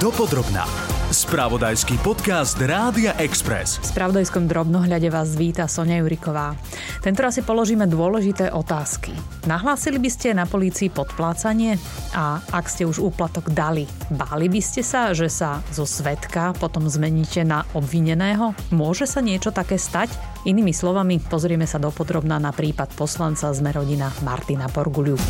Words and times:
Dopodrobná. 0.00 0.64
Spravodajský 1.12 2.00
podcast 2.00 2.56
Rádia 2.56 3.12
Express. 3.20 3.76
V 3.84 3.92
spravodajskom 3.92 4.48
drobnohľade 4.48 5.12
vás 5.12 5.36
víta 5.36 5.68
Sonia 5.68 6.00
Juriková. 6.00 6.56
Tentoraz 7.04 7.36
si 7.36 7.44
položíme 7.44 7.84
dôležité 7.84 8.48
otázky. 8.48 9.12
Nahlásili 9.44 10.00
by 10.00 10.08
ste 10.08 10.32
na 10.32 10.48
polícii 10.48 10.88
podplácanie? 10.88 11.76
A 12.16 12.40
ak 12.48 12.72
ste 12.72 12.88
už 12.88 12.96
úplatok 13.12 13.52
dali, 13.52 13.84
báli 14.08 14.48
by 14.48 14.64
ste 14.64 14.80
sa, 14.80 15.12
že 15.12 15.28
sa 15.28 15.60
zo 15.68 15.84
svetka 15.84 16.56
potom 16.56 16.88
zmeníte 16.88 17.44
na 17.44 17.68
obvineného? 17.76 18.56
Môže 18.72 19.04
sa 19.04 19.20
niečo 19.20 19.52
také 19.52 19.76
stať? 19.76 20.16
Inými 20.48 20.72
slovami, 20.72 21.20
pozrieme 21.20 21.68
sa 21.68 21.76
dopodrobná 21.76 22.40
na 22.40 22.56
prípad 22.56 22.96
poslanca 22.96 23.52
z 23.52 23.60
Merodina 23.60 24.08
Martina 24.24 24.64
Porguliu. 24.72 25.20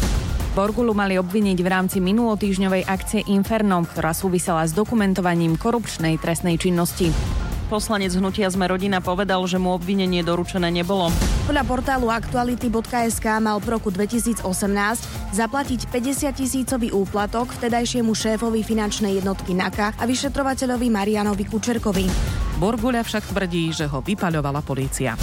Borgulu 0.51 0.91
mali 0.99 1.15
obviniť 1.15 1.59
v 1.63 1.69
rámci 1.71 2.03
minulotýžňovej 2.03 2.83
akcie 2.91 3.23
Inferno, 3.31 3.87
ktorá 3.87 4.11
súvisela 4.11 4.67
s 4.67 4.75
dokumentovaním 4.75 5.55
korupčnej 5.55 6.19
trestnej 6.19 6.59
činnosti. 6.59 7.15
Poslanec 7.71 8.11
hnutia 8.19 8.51
Sme 8.51 8.67
rodina 8.67 8.99
povedal, 8.99 9.47
že 9.47 9.63
mu 9.63 9.71
obvinenie 9.71 10.27
doručené 10.27 10.75
nebolo. 10.75 11.15
Podľa 11.47 11.63
portálu 11.71 12.11
aktuality.sk 12.11 13.27
mal 13.39 13.63
v 13.63 13.79
roku 13.79 13.95
2018 13.95 14.43
zaplatiť 15.31 15.87
50 15.87 16.35
tisícový 16.35 16.91
úplatok 16.91 17.55
vtedajšiemu 17.55 18.11
šéfovi 18.11 18.67
finančnej 18.67 19.23
jednotky 19.23 19.55
NAKA 19.55 19.95
a 19.95 20.03
vyšetrovateľovi 20.03 20.91
Marianovi 20.91 21.47
Kučerkovi. 21.47 22.11
Borguľa 22.59 23.07
však 23.07 23.31
tvrdí, 23.31 23.71
že 23.71 23.87
ho 23.87 24.03
vypaľovala 24.03 24.67
polícia. 24.67 25.15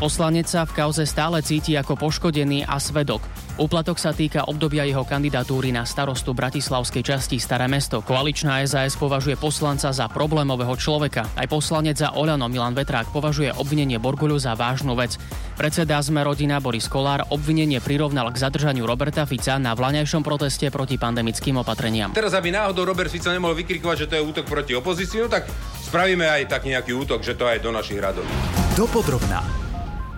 Poslanec 0.00 0.48
sa 0.48 0.64
v 0.64 0.72
kauze 0.72 1.04
stále 1.04 1.44
cíti 1.44 1.76
ako 1.76 1.94
poškodený 1.94 2.64
a 2.64 2.80
svedok. 2.80 3.20
Úplatok 3.60 4.00
sa 4.00 4.16
týka 4.16 4.48
obdobia 4.48 4.88
jeho 4.88 5.04
kandidatúry 5.04 5.76
na 5.76 5.84
starostu 5.84 6.32
bratislavskej 6.32 7.04
časti 7.04 7.36
Staré 7.36 7.68
mesto. 7.68 8.00
Koaličná 8.00 8.64
SAS 8.64 8.96
považuje 8.96 9.36
poslanca 9.36 9.92
za 9.92 10.08
problémového 10.08 10.72
človeka. 10.72 11.28
Aj 11.36 11.44
poslanec 11.44 12.00
za 12.00 12.16
Oľano 12.16 12.48
Milan 12.48 12.72
Vetrák 12.72 13.12
považuje 13.12 13.52
obvinenie 13.52 14.00
Borguľu 14.00 14.40
za 14.40 14.56
vážnu 14.56 14.96
vec. 14.96 15.20
Predseda 15.60 16.00
sme 16.00 16.24
rodina 16.24 16.64
Boris 16.64 16.88
Kolár 16.88 17.28
obvinenie 17.28 17.76
prirovnal 17.84 18.32
k 18.32 18.40
zadržaniu 18.40 18.88
Roberta 18.88 19.28
Fica 19.28 19.60
na 19.60 19.76
vlaňajšom 19.76 20.24
proteste 20.24 20.72
proti 20.72 20.96
pandemickým 20.96 21.60
opatreniam. 21.60 22.16
Teraz, 22.16 22.32
aby 22.32 22.48
náhodou 22.48 22.88
Robert 22.88 23.12
Fico 23.12 23.28
nemohol 23.28 23.52
vykrikovať, 23.60 23.96
že 24.00 24.08
to 24.08 24.16
je 24.16 24.22
útok 24.24 24.48
proti 24.48 24.72
opozícii, 24.72 25.20
no 25.20 25.28
tak 25.28 25.44
spravíme 25.84 26.24
aj 26.24 26.48
tak 26.48 26.64
nejaký 26.64 26.96
útok, 26.96 27.20
že 27.20 27.36
to 27.36 27.44
aj 27.44 27.60
do 27.60 27.68
našich 27.68 28.00
radov. 28.00 28.24
Dopodrobná. 28.72 29.61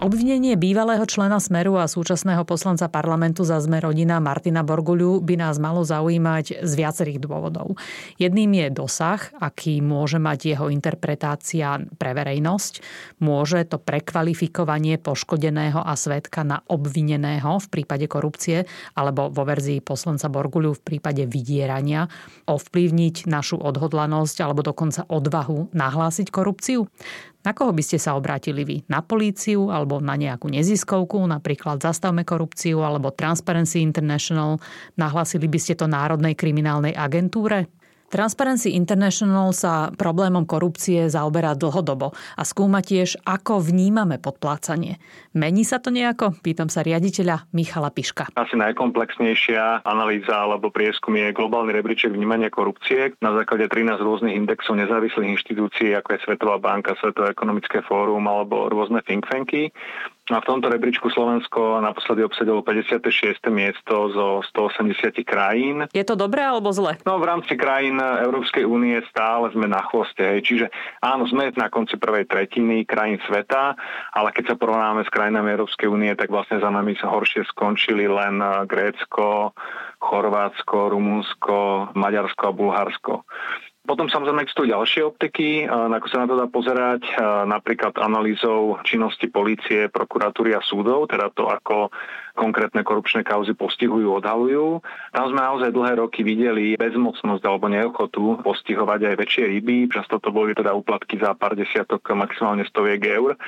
Obvinenie 0.02 0.58
bývalého 0.58 1.06
člena 1.06 1.38
Smeru 1.38 1.78
a 1.78 1.86
súčasného 1.86 2.42
poslanca 2.42 2.90
parlamentu 2.90 3.46
za 3.46 3.62
Sme 3.62 3.78
rodina 3.78 4.18
Martina 4.18 4.66
Borguľu 4.66 5.22
by 5.22 5.38
nás 5.38 5.62
malo 5.62 5.86
zaujímať 5.86 6.66
z 6.66 6.72
viacerých 6.74 7.22
dôvodov. 7.22 7.78
Jedným 8.18 8.58
je 8.58 8.74
dosah, 8.74 9.22
aký 9.38 9.78
môže 9.78 10.18
mať 10.18 10.50
jeho 10.50 10.66
interpretácia 10.66 11.78
pre 11.94 12.10
verejnosť. 12.10 12.82
Môže 13.22 13.62
to 13.70 13.78
prekvalifikovanie 13.78 14.98
poškodeného 14.98 15.78
a 15.78 15.94
svetka 15.94 16.42
na 16.42 16.58
obvineného 16.66 17.62
v 17.62 17.66
prípade 17.70 18.10
korupcie 18.10 18.66
alebo 18.98 19.30
vo 19.30 19.46
verzii 19.46 19.78
poslanca 19.78 20.26
Borguľu 20.26 20.74
v 20.74 20.84
prípade 20.90 21.22
vydierania 21.22 22.10
ovplyvniť 22.50 23.30
našu 23.30 23.62
odhodlanosť 23.62 24.42
alebo 24.42 24.66
dokonca 24.66 25.06
odvahu 25.06 25.70
nahlásiť 25.70 26.34
korupciu. 26.34 26.90
Na 27.44 27.52
koho 27.52 27.76
by 27.76 27.84
ste 27.84 28.00
sa 28.00 28.16
obrátili 28.16 28.64
vy? 28.64 28.76
Na 28.88 29.04
políciu 29.04 29.68
alebo 29.68 30.00
na 30.00 30.16
nejakú 30.16 30.48
neziskovku, 30.48 31.20
napríklad 31.28 31.76
Zastavme 31.84 32.24
korupciu 32.24 32.80
alebo 32.80 33.12
Transparency 33.12 33.84
International? 33.84 34.56
Nahlásili 34.96 35.44
by 35.44 35.58
ste 35.60 35.76
to 35.76 35.84
Národnej 35.84 36.32
kriminálnej 36.32 36.96
agentúre? 36.96 37.68
Transparency 38.14 38.78
International 38.78 39.50
sa 39.50 39.90
problémom 39.90 40.46
korupcie 40.46 41.10
zaoberá 41.10 41.58
dlhodobo 41.58 42.14
a 42.38 42.46
skúma 42.46 42.78
tiež, 42.78 43.18
ako 43.26 43.58
vnímame 43.58 44.22
podplácanie. 44.22 45.02
Mení 45.34 45.66
sa 45.66 45.82
to 45.82 45.90
nejako? 45.90 46.38
Pýtam 46.38 46.70
sa 46.70 46.86
riaditeľa 46.86 47.50
Michala 47.50 47.90
Piška. 47.90 48.30
Asi 48.38 48.54
najkomplexnejšia 48.54 49.82
analýza 49.82 50.46
alebo 50.46 50.70
prieskum 50.70 51.18
je 51.18 51.34
globálny 51.34 51.74
rebríček 51.74 52.14
vnímania 52.14 52.54
korupcie 52.54 53.18
na 53.18 53.34
základe 53.34 53.66
13 53.66 53.98
rôznych 53.98 54.38
indexov 54.38 54.78
nezávislých 54.78 55.34
inštitúcií, 55.34 55.98
ako 55.98 56.14
je 56.14 56.22
Svetová 56.22 56.62
banka, 56.62 56.94
Svetové 57.02 57.34
ekonomické 57.34 57.82
fórum 57.82 58.22
alebo 58.30 58.70
rôzne 58.70 59.02
think 59.02 59.26
tanky. 59.26 59.74
A 60.32 60.40
v 60.40 60.48
tomto 60.48 60.72
rebríčku 60.72 61.12
Slovensko 61.12 61.84
naposledy 61.84 62.24
obsadilo 62.24 62.64
56. 62.64 63.44
miesto 63.52 64.08
zo 64.08 64.40
180 64.56 65.20
krajín. 65.20 65.84
Je 65.92 66.00
to 66.00 66.16
dobré 66.16 66.40
alebo 66.40 66.72
zle? 66.72 66.96
No 67.04 67.20
v 67.20 67.28
rámci 67.28 67.60
krajín 67.60 68.00
Európskej 68.00 68.64
únie 68.64 68.96
stále 69.12 69.52
sme 69.52 69.68
na 69.68 69.84
chvoste. 69.84 70.24
Hej. 70.24 70.40
Čiže 70.48 70.66
áno, 71.04 71.28
sme 71.28 71.52
na 71.52 71.68
konci 71.68 72.00
prvej 72.00 72.24
tretiny 72.24 72.88
krajín 72.88 73.20
sveta, 73.28 73.76
ale 74.16 74.32
keď 74.32 74.56
sa 74.56 74.56
porovnáme 74.56 75.04
s 75.04 75.12
krajinami 75.12 75.52
Európskej 75.60 75.92
únie, 75.92 76.16
tak 76.16 76.32
vlastne 76.32 76.56
za 76.56 76.72
nami 76.72 76.96
sa 76.96 77.12
horšie 77.12 77.44
skončili 77.52 78.08
len 78.08 78.40
Grécko, 78.64 79.52
Chorvátsko, 80.00 80.88
Rumunsko, 80.88 81.92
Maďarsko 81.92 82.42
a 82.48 82.56
Bulharsko. 82.56 83.14
Potom 83.84 84.08
samozrejme 84.08 84.48
existujú 84.48 84.72
ďalšie 84.72 85.04
optiky, 85.04 85.68
ako 85.68 86.06
sa 86.08 86.24
na 86.24 86.26
to 86.26 86.40
dá 86.40 86.48
pozerať, 86.48 87.04
napríklad 87.44 87.92
analýzou 88.00 88.80
činnosti 88.80 89.28
policie, 89.28 89.92
prokuratúry 89.92 90.56
a 90.56 90.64
súdov, 90.64 91.12
teda 91.12 91.28
to, 91.36 91.52
ako 91.52 91.92
konkrétne 92.34 92.82
korupčné 92.82 93.22
kauzy 93.22 93.54
postihujú, 93.54 94.18
odhalujú. 94.18 94.82
Tam 95.14 95.30
sme 95.30 95.38
naozaj 95.38 95.70
dlhé 95.70 96.02
roky 96.02 96.26
videli 96.26 96.74
bezmocnosť 96.74 97.44
alebo 97.46 97.70
neochotu 97.70 98.42
postihovať 98.42 99.14
aj 99.14 99.14
väčšie 99.22 99.44
ryby. 99.54 99.86
Často 99.86 100.18
to 100.18 100.34
boli 100.34 100.50
teda 100.50 100.74
úplatky 100.74 101.14
za 101.22 101.30
pár 101.38 101.54
desiatok, 101.54 102.02
maximálne 102.10 102.66
stoviek 102.66 102.98
eur. 103.06 103.38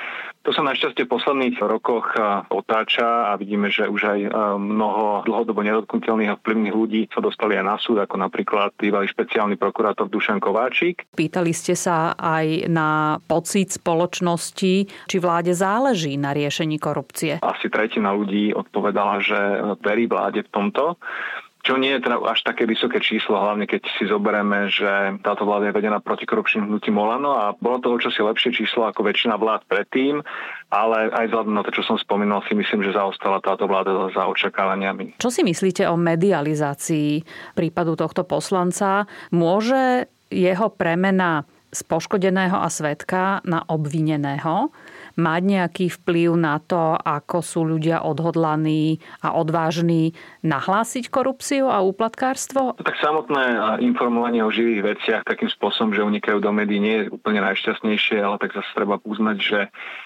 To 0.46 0.54
sa 0.54 0.62
našťastie 0.62 1.02
v 1.02 1.12
posledných 1.18 1.58
rokoch 1.58 2.14
otáča 2.46 3.34
a 3.34 3.40
vidíme, 3.40 3.74
že 3.74 3.90
už 3.90 4.02
aj 4.06 4.20
mnoho 4.54 5.26
dlhodobo 5.26 5.66
nedotknutelných 5.66 6.30
a 6.30 6.38
vplyvných 6.38 6.76
ľudí 6.76 7.00
sa 7.10 7.18
dostali 7.18 7.58
aj 7.58 7.64
na 7.66 7.76
súd, 7.82 7.98
ako 7.98 8.22
napríklad 8.22 8.70
bývalý 8.78 9.10
špeciálny 9.10 9.58
prokurátor 9.58 10.06
Dušan 10.26 10.42
Kováčik. 10.42 11.06
Pýtali 11.14 11.54
ste 11.54 11.78
sa 11.78 12.18
aj 12.18 12.66
na 12.66 13.22
pocit 13.30 13.70
spoločnosti, 13.70 14.74
či 14.90 15.16
vláde 15.22 15.54
záleží 15.54 16.18
na 16.18 16.34
riešení 16.34 16.82
korupcie. 16.82 17.38
Asi 17.46 17.70
tretina 17.70 18.10
ľudí 18.10 18.50
od 18.50 18.66
povedala, 18.74 19.22
že 19.22 19.38
verí 19.86 20.10
vláde 20.10 20.42
v 20.42 20.50
tomto 20.50 20.98
čo 21.66 21.74
nie 21.74 21.98
je 21.98 22.06
teda 22.06 22.22
až 22.22 22.46
také 22.46 22.62
vysoké 22.62 23.02
číslo, 23.02 23.42
hlavne 23.42 23.66
keď 23.66 23.82
si 23.98 24.06
zoberieme, 24.06 24.70
že 24.70 25.18
táto 25.26 25.42
vláda 25.42 25.74
je 25.74 25.74
vedená 25.74 25.98
protikorupčným 25.98 26.70
hnutím 26.70 26.94
Molano 26.94 27.34
a 27.34 27.58
bolo 27.58 27.82
to 27.82 27.90
určite 27.90 28.22
lepšie 28.22 28.54
číslo 28.54 28.86
ako 28.86 29.02
väčšina 29.02 29.34
vlád 29.34 29.66
predtým, 29.66 30.22
ale 30.70 31.10
aj 31.10 31.26
vzhľadom 31.26 31.58
na 31.58 31.66
to, 31.66 31.74
čo 31.74 31.82
som 31.82 31.98
spomínal, 31.98 32.46
si 32.46 32.54
myslím, 32.54 32.86
že 32.86 32.94
zaostala 32.94 33.42
táto 33.42 33.66
vláda 33.66 34.14
za 34.14 34.30
očakávaniami. 34.30 35.18
Čo 35.18 35.34
si 35.34 35.42
myslíte 35.42 35.90
o 35.90 35.98
medializácii 35.98 37.26
prípadu 37.58 37.98
tohto 37.98 38.22
poslanca? 38.22 39.10
Môže 39.34 40.06
jeho 40.30 40.68
premena 40.68 41.44
z 41.74 41.82
poškodeného 41.82 42.56
a 42.56 42.68
svetka 42.70 43.40
na 43.44 43.62
obvineného 43.68 44.70
mať 45.16 45.42
nejaký 45.42 45.86
vplyv 46.00 46.36
na 46.36 46.60
to, 46.60 46.96
ako 46.96 47.40
sú 47.40 47.64
ľudia 47.64 48.04
odhodlaní 48.04 49.00
a 49.24 49.32
odvážni 49.32 50.12
nahlásiť 50.44 51.08
korupciu 51.08 51.72
a 51.72 51.80
úplatkárstvo? 51.80 52.76
Tak 52.76 53.00
samotné 53.00 53.80
informovanie 53.80 54.44
o 54.44 54.52
živých 54.52 54.96
veciach 54.96 55.22
takým 55.24 55.48
spôsobom, 55.48 55.96
že 55.96 56.04
unikajú 56.04 56.38
do 56.38 56.52
médií, 56.52 56.78
nie 56.78 56.96
je 57.00 57.10
úplne 57.10 57.40
najšťastnejšie, 57.42 58.20
ale 58.20 58.36
tak 58.36 58.52
zase 58.52 58.70
treba 58.76 59.00
uznať, 59.02 59.36
že 59.40 59.60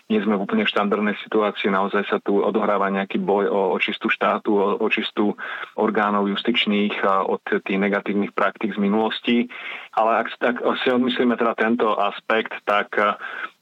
nie 0.07 0.23
sme 0.23 0.39
v 0.39 0.47
úplne 0.47 0.65
štandardnej 0.67 1.19
situácii. 1.27 1.71
Naozaj 1.71 2.03
sa 2.07 2.19
tu 2.23 2.43
odohráva 2.43 2.91
nejaký 2.91 3.19
boj 3.19 3.51
o 3.51 3.61
očistú 3.75 4.11
štátu, 4.11 4.55
o 4.55 4.79
očistú 4.83 5.35
orgánov 5.75 6.31
justičných 6.31 7.03
od 7.27 7.43
tých 7.43 7.79
negatívnych 7.79 8.35
praktík 8.35 8.75
z 8.75 8.83
minulosti. 8.83 9.47
Ale 9.95 10.23
ak, 10.23 10.39
ak 10.43 10.77
si 10.83 10.89
odmyslíme 10.91 11.35
teda 11.35 11.55
tento 11.59 11.99
aspekt, 11.99 12.55
tak 12.63 12.95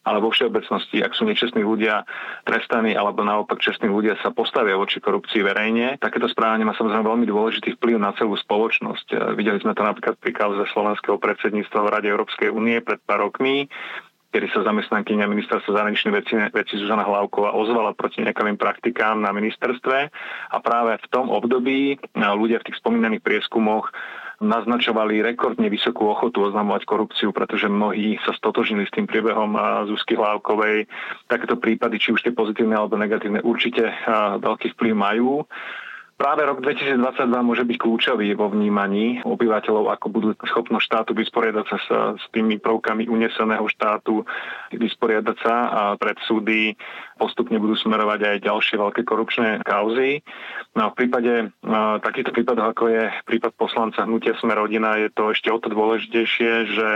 ale 0.09 0.25
vo 0.25 0.33
všeobecnosti, 0.33 1.05
ak 1.05 1.13
sú 1.13 1.29
nečestní 1.29 1.61
ľudia 1.61 2.09
trestaní 2.49 2.97
alebo 2.97 3.21
naopak 3.21 3.61
čestní 3.61 3.93
ľudia 3.93 4.17
sa 4.25 4.33
postavia 4.33 4.81
voči 4.81 5.05
korupcii 5.05 5.45
verejne, 5.45 6.01
takéto 6.01 6.25
správanie 6.33 6.65
má 6.65 6.73
samozrejme 6.73 7.05
veľmi 7.05 7.27
dôležitý 7.29 7.77
vplyv 7.77 8.01
na 8.01 8.17
celú 8.17 8.33
spoločnosť. 8.41 9.37
Videli 9.37 9.61
sme 9.61 9.77
to 9.77 9.85
napríklad 9.85 10.17
pri 10.17 10.33
kauze 10.33 10.65
slovenského 10.73 11.21
predsedníctva 11.21 11.79
v 11.85 11.93
Rade 11.93 12.09
Európskej 12.09 12.49
únie 12.49 12.81
pred 12.81 12.97
pár 13.05 13.29
rokmi, 13.29 13.69
kedy 14.29 14.47
sa 14.53 14.61
zamestnankyňa 14.65 15.25
ministerstva 15.25 15.73
zahraničných 15.73 16.15
vecí, 16.15 16.33
veci 16.53 16.75
Zuzana 16.77 17.05
Hlavková 17.05 17.57
ozvala 17.57 17.97
proti 17.97 18.21
nejakým 18.21 18.61
praktikám 18.61 19.17
na 19.21 19.33
ministerstve 19.33 19.99
a 20.53 20.57
práve 20.61 21.01
v 21.01 21.07
tom 21.09 21.33
období 21.33 21.97
ľudia 22.17 22.61
v 22.61 22.67
tých 22.69 22.81
spomínaných 22.81 23.25
prieskumoch 23.25 23.89
naznačovali 24.38 25.19
rekordne 25.19 25.67
vysokú 25.67 26.06
ochotu 26.14 26.46
oznamovať 26.46 26.87
korupciu, 26.87 27.35
pretože 27.35 27.67
mnohí 27.67 28.19
sa 28.23 28.31
stotožnili 28.35 28.87
s 28.87 28.94
tým 28.94 29.11
priebehom 29.11 29.58
Zuzky 29.90 30.14
Hlávkovej. 30.14 30.87
Takéto 31.26 31.58
prípady, 31.58 31.99
či 31.99 32.14
už 32.14 32.23
tie 32.23 32.31
pozitívne 32.31 32.79
alebo 32.79 32.94
negatívne, 32.94 33.43
určite 33.43 33.90
veľký 34.38 34.79
vplyv 34.79 34.94
majú. 34.94 35.43
Práve 36.19 36.43
rok 36.43 36.58
2022 36.67 36.99
môže 37.46 37.62
byť 37.62 37.79
kľúčový 37.79 38.35
vo 38.35 38.50
vnímaní 38.50 39.23
obyvateľov, 39.23 39.94
ako 39.94 40.06
budú 40.11 40.29
schopnosť 40.50 40.82
štátu 40.82 41.11
vysporiadať 41.14 41.67
sa 41.70 41.79
s, 42.19 42.25
tými 42.35 42.58
prvkami 42.58 43.06
uneseného 43.06 43.62
štátu, 43.70 44.26
vysporiadať 44.75 45.37
sa 45.38 45.55
pred 45.94 46.19
súdy 46.26 46.75
postupne 47.19 47.59
budú 47.59 47.75
smerovať 47.75 48.20
aj 48.23 48.47
ďalšie 48.47 48.76
veľké 48.79 49.03
korupčné 49.03 49.67
kauzy. 49.67 50.23
No 50.79 50.88
a 50.88 50.91
v 50.94 50.99
prípade 51.03 51.50
takýchto 52.06 52.31
prípadov, 52.31 52.70
ako 52.70 52.87
je 52.87 53.11
prípad 53.26 53.53
poslanca 53.59 54.06
hnutia 54.06 54.38
Sme 54.38 54.55
rodina, 54.55 54.94
je 54.97 55.11
to 55.11 55.35
ešte 55.35 55.50
o 55.50 55.59
to 55.59 55.69
dôležitejšie, 55.75 56.50
že 56.79 56.88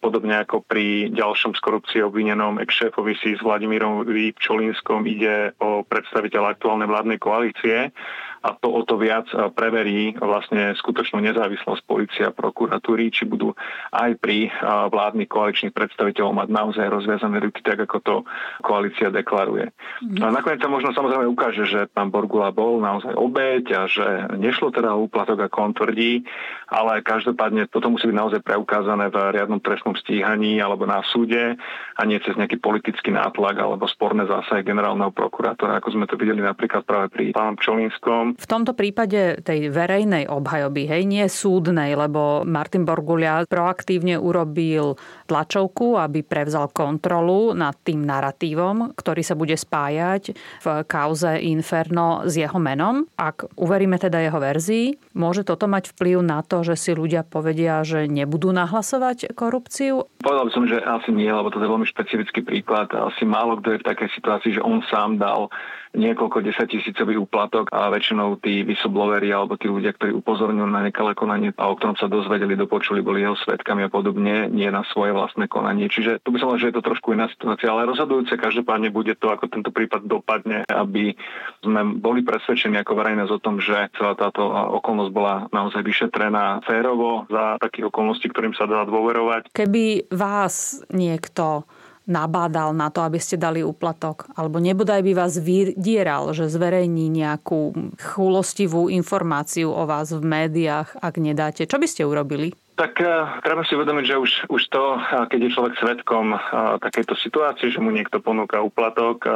podobne 0.00 0.40
ako 0.40 0.62
pri 0.64 1.10
ďalšom 1.12 1.58
z 1.58 1.60
korupcie 1.60 2.00
obvinenom 2.00 2.62
ex-šéfovi 2.62 3.18
si 3.18 3.34
s 3.36 3.42
Vladimírom 3.42 4.06
Pčolínskom 4.08 5.04
ide 5.10 5.52
o 5.58 5.82
predstaviteľa 5.82 6.54
aktuálnej 6.54 6.86
vládnej 6.86 7.18
koalície 7.18 7.90
a 8.38 8.54
to 8.54 8.70
o 8.70 8.86
to 8.86 8.94
viac 8.94 9.26
preverí 9.58 10.14
vlastne 10.14 10.70
skutočnú 10.78 11.18
nezávislosť 11.26 11.82
policia 11.82 12.30
a 12.30 12.36
prokuratúry, 12.36 13.10
či 13.10 13.26
budú 13.26 13.50
aj 13.90 14.14
pri 14.22 14.54
vládnych 14.62 15.26
koaličných 15.26 15.74
predstaviteľov 15.74 16.46
mať 16.46 16.48
naozaj 16.54 16.86
rozviazané 16.86 17.42
ruky, 17.42 17.66
tak 17.66 17.82
ako 17.82 17.98
to 17.98 18.16
koalícia 18.62 19.10
deklaruje. 19.10 19.57
Mm. 20.04 20.22
A 20.22 20.26
nakoniec 20.30 20.62
sa 20.62 20.70
možno 20.70 20.94
samozrejme 20.94 21.26
ukáže, 21.26 21.66
že 21.66 21.90
pán 21.90 22.14
Borgula 22.14 22.54
bol 22.54 22.78
naozaj 22.78 23.16
obeď 23.18 23.64
a 23.74 23.82
že 23.90 24.06
nešlo 24.38 24.70
teda 24.70 24.94
o 24.94 25.10
úplatok, 25.10 25.48
ako 25.48 25.56
on 25.58 25.72
tvrdí, 25.74 26.22
ale 26.70 27.02
každopádne 27.02 27.66
toto 27.66 27.90
musí 27.90 28.06
byť 28.06 28.16
naozaj 28.16 28.40
preukázané 28.44 29.08
v 29.08 29.16
riadnom 29.34 29.58
trestnom 29.58 29.96
stíhaní 29.96 30.60
alebo 30.60 30.84
na 30.84 31.02
súde 31.02 31.56
a 31.98 32.00
nie 32.04 32.20
cez 32.22 32.36
nejaký 32.36 32.60
politický 32.60 33.10
nátlak 33.10 33.58
alebo 33.58 33.88
sporné 33.88 34.28
zásahy 34.28 34.62
generálneho 34.62 35.10
prokurátora, 35.10 35.80
ako 35.80 35.98
sme 35.98 36.06
to 36.06 36.14
videli 36.20 36.44
napríklad 36.44 36.84
práve 36.84 37.10
pri 37.10 37.32
pánom 37.32 37.56
Čolínskom, 37.56 38.36
v 38.36 38.46
tomto 38.46 38.76
prípade 38.76 39.40
tej 39.40 39.72
verejnej 39.72 40.28
obhajoby, 40.28 40.84
hej, 40.84 41.02
nie 41.08 41.24
súdnej, 41.24 41.96
lebo 41.96 42.44
Martin 42.44 42.84
Borgulia 42.84 43.48
proaktívne 43.48 44.20
urobil 44.20 44.98
tlačovku, 45.24 45.96
aby 45.96 46.20
prevzal 46.20 46.68
kontrolu 46.74 47.56
nad 47.56 47.78
tým 47.80 48.04
narratívom, 48.04 48.92
ktorý 48.92 49.22
sa 49.24 49.38
bude 49.38 49.47
spájať 49.54 50.36
v 50.64 50.66
kauze 50.84 51.38
Inferno 51.46 52.26
s 52.26 52.34
jeho 52.34 52.58
menom. 52.58 53.06
Ak 53.14 53.48
uveríme 53.54 53.96
teda 53.96 54.20
jeho 54.20 54.42
verzii, 54.42 54.98
môže 55.14 55.46
toto 55.46 55.70
mať 55.70 55.94
vplyv 55.94 56.18
na 56.20 56.42
to, 56.42 56.66
že 56.66 56.74
si 56.74 56.90
ľudia 56.92 57.22
povedia, 57.24 57.86
že 57.86 58.10
nebudú 58.10 58.50
nahlasovať 58.50 59.32
korupciu? 59.32 60.04
Povedal 60.20 60.44
by 60.48 60.52
som, 60.52 60.64
že 60.66 60.82
asi 60.82 61.14
nie, 61.14 61.30
lebo 61.30 61.48
to 61.48 61.62
je 61.62 61.70
veľmi 61.70 61.86
špecifický 61.86 62.42
príklad. 62.42 62.90
Asi 62.92 63.22
málo 63.22 63.60
kto 63.62 63.76
je 63.76 63.80
v 63.80 63.88
takej 63.88 64.08
situácii, 64.18 64.50
že 64.58 64.64
on 64.64 64.82
sám 64.90 65.22
dal 65.22 65.48
niekoľko 65.96 66.44
desaťtisícový 66.44 67.16
úplatok 67.16 67.72
a 67.72 67.88
väčšinou 67.88 68.36
tí 68.42 68.66
vysobloveri 68.66 69.32
alebo 69.32 69.56
tí 69.56 69.70
ľudia, 69.70 69.96
ktorí 69.96 70.12
upozorňujú 70.20 70.68
na 70.68 70.84
nekalé 70.84 71.16
konanie 71.16 71.54
a 71.56 71.70
o 71.70 71.76
ktorom 71.76 71.96
sa 71.96 72.10
dozvedeli, 72.10 72.58
dopočuli, 72.58 73.00
boli 73.00 73.24
jeho 73.24 73.38
svetkami 73.40 73.86
a 73.86 73.92
podobne, 73.92 74.50
nie 74.52 74.68
na 74.68 74.84
svoje 74.92 75.16
vlastné 75.16 75.48
konanie. 75.48 75.88
Čiže 75.88 76.20
tu 76.20 76.34
by 76.34 76.38
som 76.40 76.50
že 76.58 76.74
je 76.74 76.80
to 76.80 76.82
trošku 76.82 77.14
iná 77.14 77.30
situácia, 77.30 77.70
ale 77.70 77.86
rozhodujúce 77.86 78.34
každopádne 78.34 78.90
bude 78.90 79.14
to, 79.14 79.30
ako 79.30 79.46
tento 79.46 79.70
prípad 79.70 80.10
dopadne, 80.10 80.66
aby 80.66 81.14
sme 81.62 82.00
boli 82.02 82.26
presvedčení 82.26 82.80
ako 82.82 82.98
verejnosť 82.98 83.32
o 83.32 83.42
tom, 83.42 83.62
že 83.62 83.92
celá 83.94 84.18
táto 84.18 84.42
okolnosť 84.82 85.10
bola 85.14 85.46
naozaj 85.54 85.86
vyšetrená 85.86 86.66
férovo 86.66 87.30
za 87.30 87.62
takých 87.62 87.94
okolností, 87.94 88.26
ktorým 88.32 88.58
sa 88.58 88.66
dá 88.66 88.82
dôverovať. 88.88 89.54
Keby 89.54 90.10
vás 90.10 90.82
niekto 90.90 91.68
nabádal 92.08 92.72
na 92.72 92.88
to, 92.88 93.04
aby 93.04 93.20
ste 93.20 93.36
dali 93.36 93.60
úplatok? 93.60 94.26
Alebo 94.34 94.58
nebodaj 94.58 95.04
by 95.04 95.12
vás 95.12 95.36
vydieral, 95.36 96.32
že 96.32 96.48
zverejní 96.48 97.12
nejakú 97.12 97.92
chulostivú 98.00 98.88
informáciu 98.88 99.68
o 99.68 99.84
vás 99.84 100.10
v 100.10 100.24
médiách, 100.24 100.96
ak 100.98 101.14
nedáte? 101.20 101.68
Čo 101.68 101.76
by 101.76 101.86
ste 101.86 102.08
urobili? 102.08 102.56
Tak 102.78 102.94
uh, 103.02 103.42
treba 103.42 103.66
si 103.66 103.74
uvedomiť, 103.74 104.04
že 104.06 104.16
už, 104.16 104.30
už 104.48 104.62
to, 104.70 104.84
uh, 104.96 105.26
keď 105.26 105.38
je 105.44 105.54
človek 105.54 105.74
svetkom 105.76 106.32
uh, 106.32 106.78
takejto 106.78 107.14
situácie, 107.18 107.68
že 107.74 107.82
mu 107.82 107.90
niekto 107.90 108.22
ponúka 108.22 108.62
úplatok, 108.62 109.26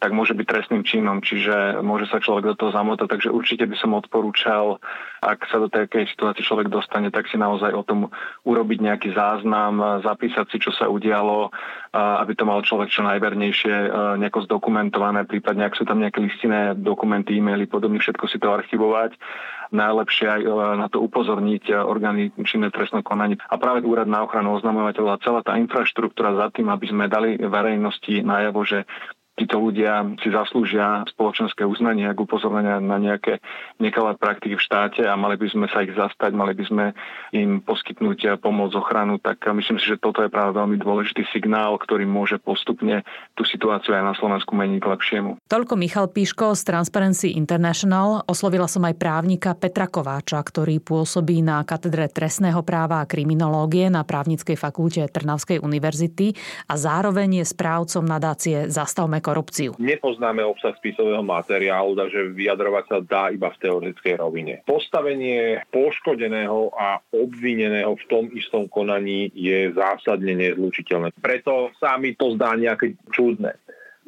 tak 0.00 0.16
môže 0.16 0.32
byť 0.32 0.46
trestným 0.48 0.80
činom, 0.80 1.20
čiže 1.20 1.84
môže 1.84 2.08
sa 2.08 2.24
človek 2.24 2.50
do 2.50 2.56
toho 2.56 2.72
zamotať. 2.72 3.04
Takže 3.04 3.28
určite 3.28 3.68
by 3.68 3.76
som 3.76 3.92
odporúčal, 3.92 4.80
ak 5.20 5.44
sa 5.52 5.60
do 5.60 5.68
takej 5.68 6.08
situácie 6.08 6.40
človek 6.40 6.72
dostane, 6.72 7.12
tak 7.12 7.28
si 7.28 7.36
naozaj 7.36 7.76
o 7.76 7.84
tom 7.84 8.08
urobiť 8.48 8.78
nejaký 8.80 9.12
záznam, 9.12 10.00
zapísať 10.00 10.48
si, 10.48 10.56
čo 10.56 10.72
sa 10.72 10.88
udialo, 10.88 11.52
aby 11.92 12.32
to 12.32 12.48
mal 12.48 12.64
človek 12.64 12.88
čo 12.88 13.04
najvernejšie 13.04 13.92
nejako 14.16 14.48
zdokumentované, 14.48 15.28
prípadne 15.28 15.68
ak 15.68 15.76
sú 15.76 15.84
tam 15.84 16.00
nejaké 16.00 16.24
listinné 16.24 16.72
dokumenty, 16.80 17.36
e-maily, 17.36 17.68
podobne 17.68 18.00
všetko 18.00 18.24
si 18.24 18.40
to 18.40 18.48
archivovať 18.48 19.20
najlepšie 19.70 20.26
aj 20.26 20.42
na 20.82 20.90
to 20.90 20.98
upozorniť 20.98 21.70
orgány 21.70 22.34
činné 22.42 22.74
trestné 22.74 23.06
konanie. 23.06 23.38
A 23.46 23.54
práve 23.54 23.86
úrad 23.86 24.10
na 24.10 24.26
ochranu 24.26 24.58
oznamovateľa, 24.58 25.22
celá 25.22 25.46
tá 25.46 25.54
infraštruktúra 25.62 26.34
za 26.34 26.50
tým, 26.50 26.74
aby 26.74 26.90
sme 26.90 27.06
dali 27.06 27.38
verejnosti 27.38 28.18
najavo, 28.26 28.66
že 28.66 28.82
títo 29.40 29.56
ľudia 29.56 30.04
si 30.20 30.28
zaslúžia 30.28 31.08
spoločenské 31.08 31.64
uznanie, 31.64 32.04
ak 32.04 32.20
upozornenia 32.20 32.76
na 32.76 33.00
nejaké 33.00 33.40
nekalé 33.80 34.12
praktiky 34.20 34.60
v 34.60 34.66
štáte 34.68 35.00
a 35.08 35.16
mali 35.16 35.40
by 35.40 35.48
sme 35.48 35.66
sa 35.72 35.80
ich 35.80 35.96
zastať, 35.96 36.36
mali 36.36 36.52
by 36.52 36.64
sme 36.68 36.84
im 37.32 37.64
poskytnúť 37.64 38.36
pomoc, 38.44 38.76
ochranu, 38.76 39.16
tak 39.16 39.40
myslím 39.48 39.80
si, 39.80 39.88
že 39.88 39.96
toto 39.96 40.20
je 40.20 40.28
práve 40.28 40.52
veľmi 40.52 40.76
dôležitý 40.76 41.24
signál, 41.32 41.80
ktorý 41.80 42.04
môže 42.04 42.36
postupne 42.36 43.00
tú 43.32 43.48
situáciu 43.48 43.96
aj 43.96 44.04
na 44.04 44.14
Slovensku 44.20 44.52
meniť 44.52 44.78
k 44.82 44.90
lepšiemu. 44.92 45.30
Toľko 45.48 45.74
Michal 45.80 46.12
Píško 46.12 46.52
z 46.52 46.62
Transparency 46.68 47.32
International. 47.32 48.20
Oslovila 48.28 48.68
som 48.68 48.84
aj 48.84 48.98
právnika 49.00 49.56
Petra 49.56 49.88
Kováča, 49.88 50.42
ktorý 50.42 50.82
pôsobí 50.84 51.40
na 51.40 51.64
katedre 51.64 52.10
trestného 52.12 52.60
práva 52.60 53.00
a 53.00 53.08
kriminológie 53.08 53.88
na 53.88 54.04
právnickej 54.04 54.58
fakulte 54.58 55.06
Trnavskej 55.08 55.62
univerzity 55.62 56.36
a 56.68 56.74
zároveň 56.76 57.40
je 57.40 57.44
správcom 57.46 58.04
nadácie 58.04 58.68
Zastavme 58.68 59.22
korupciu. 59.30 59.70
Nepoznáme 59.78 60.42
obsah 60.42 60.74
spisového 60.76 61.22
materiálu, 61.22 61.94
takže 61.94 62.34
vyjadrovať 62.34 62.84
sa 62.90 62.98
dá 63.00 63.22
iba 63.30 63.48
v 63.54 63.60
teoretickej 63.62 64.14
rovine. 64.18 64.54
Postavenie 64.66 65.62
poškodeného 65.70 66.74
a 66.74 66.98
obvineného 67.14 67.94
v 67.94 68.04
tom 68.10 68.24
istom 68.34 68.66
konaní 68.66 69.30
je 69.32 69.70
zásadne 69.70 70.34
nezlučiteľné. 70.34 71.14
Preto 71.22 71.70
sa 71.78 71.94
mi 71.96 72.18
to 72.18 72.34
zdá 72.34 72.58
nejaké 72.58 72.98
čudné 73.14 73.54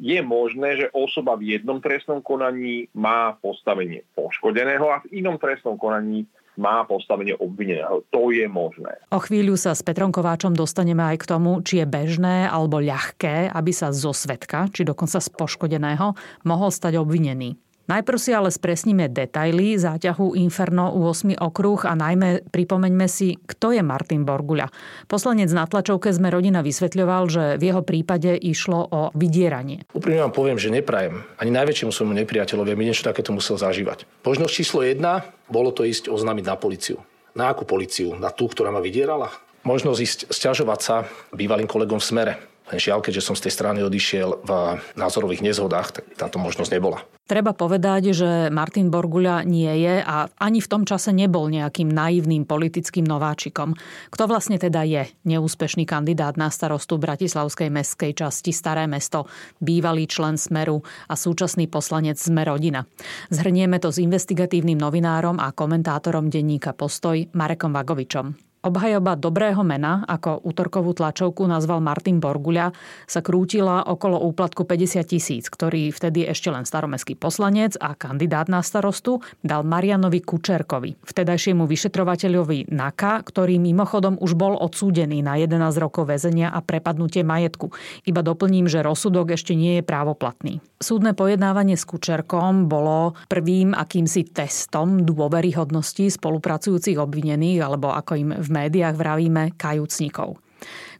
je 0.03 0.19
možné, 0.19 0.75
že 0.75 0.91
osoba 0.91 1.39
v 1.39 1.55
jednom 1.55 1.79
trestnom 1.79 2.19
konaní 2.19 2.91
má 2.91 3.39
postavenie 3.39 4.03
poškodeného 4.17 4.89
a 4.89 4.99
v 5.05 5.23
inom 5.23 5.39
trestnom 5.39 5.79
konaní 5.79 6.27
má 6.57 6.85
postavenie 6.85 7.33
obvineného. 7.37 8.05
To 8.13 8.29
je 8.29 8.45
možné. 8.45 9.01
O 9.09 9.19
chvíľu 9.21 9.57
sa 9.57 9.73
s 9.73 9.81
Petrom 9.81 10.13
Kováčom 10.13 10.53
dostaneme 10.53 11.01
aj 11.01 11.25
k 11.25 11.29
tomu, 11.29 11.61
či 11.65 11.81
je 11.81 11.87
bežné 11.89 12.45
alebo 12.45 12.77
ľahké, 12.77 13.49
aby 13.49 13.71
sa 13.73 13.89
zo 13.89 14.13
svetka, 14.13 14.69
či 14.69 14.85
dokonca 14.85 15.17
z 15.17 15.29
poškodeného, 15.33 16.13
mohol 16.45 16.69
stať 16.69 17.01
obvinený. 17.01 17.57
Najprv 17.83 18.15
si 18.15 18.31
ale 18.31 18.47
spresníme 18.47 19.11
detaily 19.11 19.75
záťahu 19.75 20.39
Inferno 20.39 20.95
u 20.95 21.03
8 21.11 21.35
okruh 21.35 21.83
a 21.83 21.99
najmä 21.99 22.47
pripomeňme 22.47 23.11
si, 23.11 23.35
kto 23.43 23.75
je 23.75 23.83
Martin 23.83 24.23
Borguľa. 24.23 24.71
Poslanec 25.11 25.51
na 25.51 25.67
tlačovke 25.67 26.07
sme 26.15 26.31
rodina 26.31 26.63
vysvetľoval, 26.63 27.23
že 27.27 27.43
v 27.59 27.63
jeho 27.67 27.83
prípade 27.83 28.39
išlo 28.39 28.87
o 28.87 29.01
vydieranie. 29.11 29.83
Úprimne 29.91 30.23
vám 30.23 30.31
poviem, 30.31 30.55
že 30.55 30.71
neprajem 30.71 31.27
ani 31.35 31.51
najväčšiemu 31.51 31.91
svojmu 31.91 32.15
nepriateľovi, 32.23 32.71
aby 32.71 32.87
niečo 32.87 33.03
takéto 33.03 33.35
musel 33.35 33.59
zažívať. 33.59 34.07
Možnosť 34.23 34.53
číslo 34.55 34.79
jedna 34.87 35.27
bolo 35.51 35.75
to 35.75 35.83
ísť 35.83 36.07
oznámiť 36.07 36.45
na 36.47 36.55
policiu. 36.55 37.03
Na 37.35 37.51
akú 37.51 37.67
policiu? 37.67 38.15
Na 38.15 38.31
tú, 38.31 38.47
ktorá 38.47 38.71
ma 38.71 38.79
vydierala? 38.79 39.27
Možnosť 39.67 39.99
ísť 39.99 40.19
sťažovať 40.31 40.79
sa 40.79 40.95
bývalým 41.35 41.67
kolegom 41.67 41.99
v 41.99 42.07
smere 42.07 42.33
len 42.73 42.81
žiaľ, 42.81 43.05
keďže 43.05 43.21
som 43.21 43.37
z 43.37 43.45
tej 43.45 43.53
strany 43.53 43.85
odišiel 43.85 44.41
v 44.41 44.51
názorových 44.97 45.45
nezhodách, 45.45 46.01
tak 46.01 46.05
táto 46.17 46.41
možnosť 46.41 46.73
nebola. 46.73 47.05
Treba 47.29 47.53
povedať, 47.53 48.17
že 48.17 48.49
Martin 48.49 48.89
Borguľa 48.89 49.45
nie 49.45 49.69
je 49.85 50.01
a 50.01 50.27
ani 50.41 50.59
v 50.59 50.67
tom 50.67 50.83
čase 50.83 51.13
nebol 51.13 51.47
nejakým 51.53 51.87
naivným 51.87 52.43
politickým 52.49 53.05
nováčikom. 53.05 53.77
Kto 54.09 54.23
vlastne 54.25 54.57
teda 54.57 54.81
je 54.83 55.07
neúspešný 55.23 55.85
kandidát 55.85 56.35
na 56.35 56.49
starostu 56.49 56.97
Bratislavskej 56.97 57.69
mestskej 57.69 58.11
časti 58.17 58.51
Staré 58.51 58.89
mesto, 58.89 59.29
bývalý 59.61 60.09
člen 60.09 60.35
Smeru 60.35 60.81
a 61.07 61.13
súčasný 61.13 61.69
poslanec 61.69 62.19
Rodina. 62.43 62.83
Zhrnieme 63.31 63.79
to 63.79 63.93
s 63.93 64.01
investigatívnym 64.01 64.75
novinárom 64.81 65.39
a 65.39 65.53
komentátorom 65.53 66.27
denníka 66.27 66.75
Postoj 66.75 67.29
Marekom 67.31 67.71
Vagovičom. 67.71 68.52
Obhajoba 68.63 69.19
dobrého 69.19 69.59
mena, 69.67 70.07
ako 70.07 70.39
útorkovú 70.39 70.95
tlačovku 70.95 71.43
nazval 71.43 71.83
Martin 71.83 72.23
Borguľa, 72.23 72.71
sa 73.03 73.19
krútila 73.19 73.83
okolo 73.83 74.15
úplatku 74.23 74.63
50 74.63 75.03
tisíc, 75.03 75.51
ktorý 75.51 75.91
vtedy 75.91 76.23
ešte 76.23 76.47
len 76.47 76.63
staromestský 76.63 77.19
poslanec 77.19 77.75
a 77.83 77.91
kandidát 77.91 78.47
na 78.47 78.63
starostu 78.63 79.19
dal 79.43 79.67
Marianovi 79.67 80.23
Kučerkovi, 80.23 80.95
vtedajšiemu 80.95 81.67
vyšetrovateľovi 81.67 82.71
NAKA, 82.71 83.27
ktorý 83.27 83.59
mimochodom 83.59 84.15
už 84.23 84.31
bol 84.39 84.55
odsúdený 84.55 85.19
na 85.19 85.35
11 85.35 85.59
rokov 85.83 86.07
väzenia 86.07 86.47
a 86.47 86.63
prepadnutie 86.63 87.27
majetku. 87.27 87.67
Iba 88.07 88.23
doplním, 88.23 88.71
že 88.71 88.79
rozsudok 88.79 89.35
ešte 89.35 89.59
nie 89.59 89.79
je 89.79 89.83
právoplatný. 89.83 90.63
Súdne 90.79 91.11
pojednávanie 91.11 91.75
s 91.75 91.83
Kučerkom 91.83 92.71
bolo 92.71 93.19
prvým 93.27 93.75
akýmsi 93.75 94.31
testom 94.31 95.03
dôveryhodnosti 95.03 96.15
spolupracujúcich 96.15 96.95
obvinených, 96.95 97.59
alebo 97.59 97.91
ako 97.91 98.11
im 98.19 98.31
v 98.39 98.52
médiách 98.53 98.93
vravíme 98.93 99.57
kajúcnikov. 99.57 100.37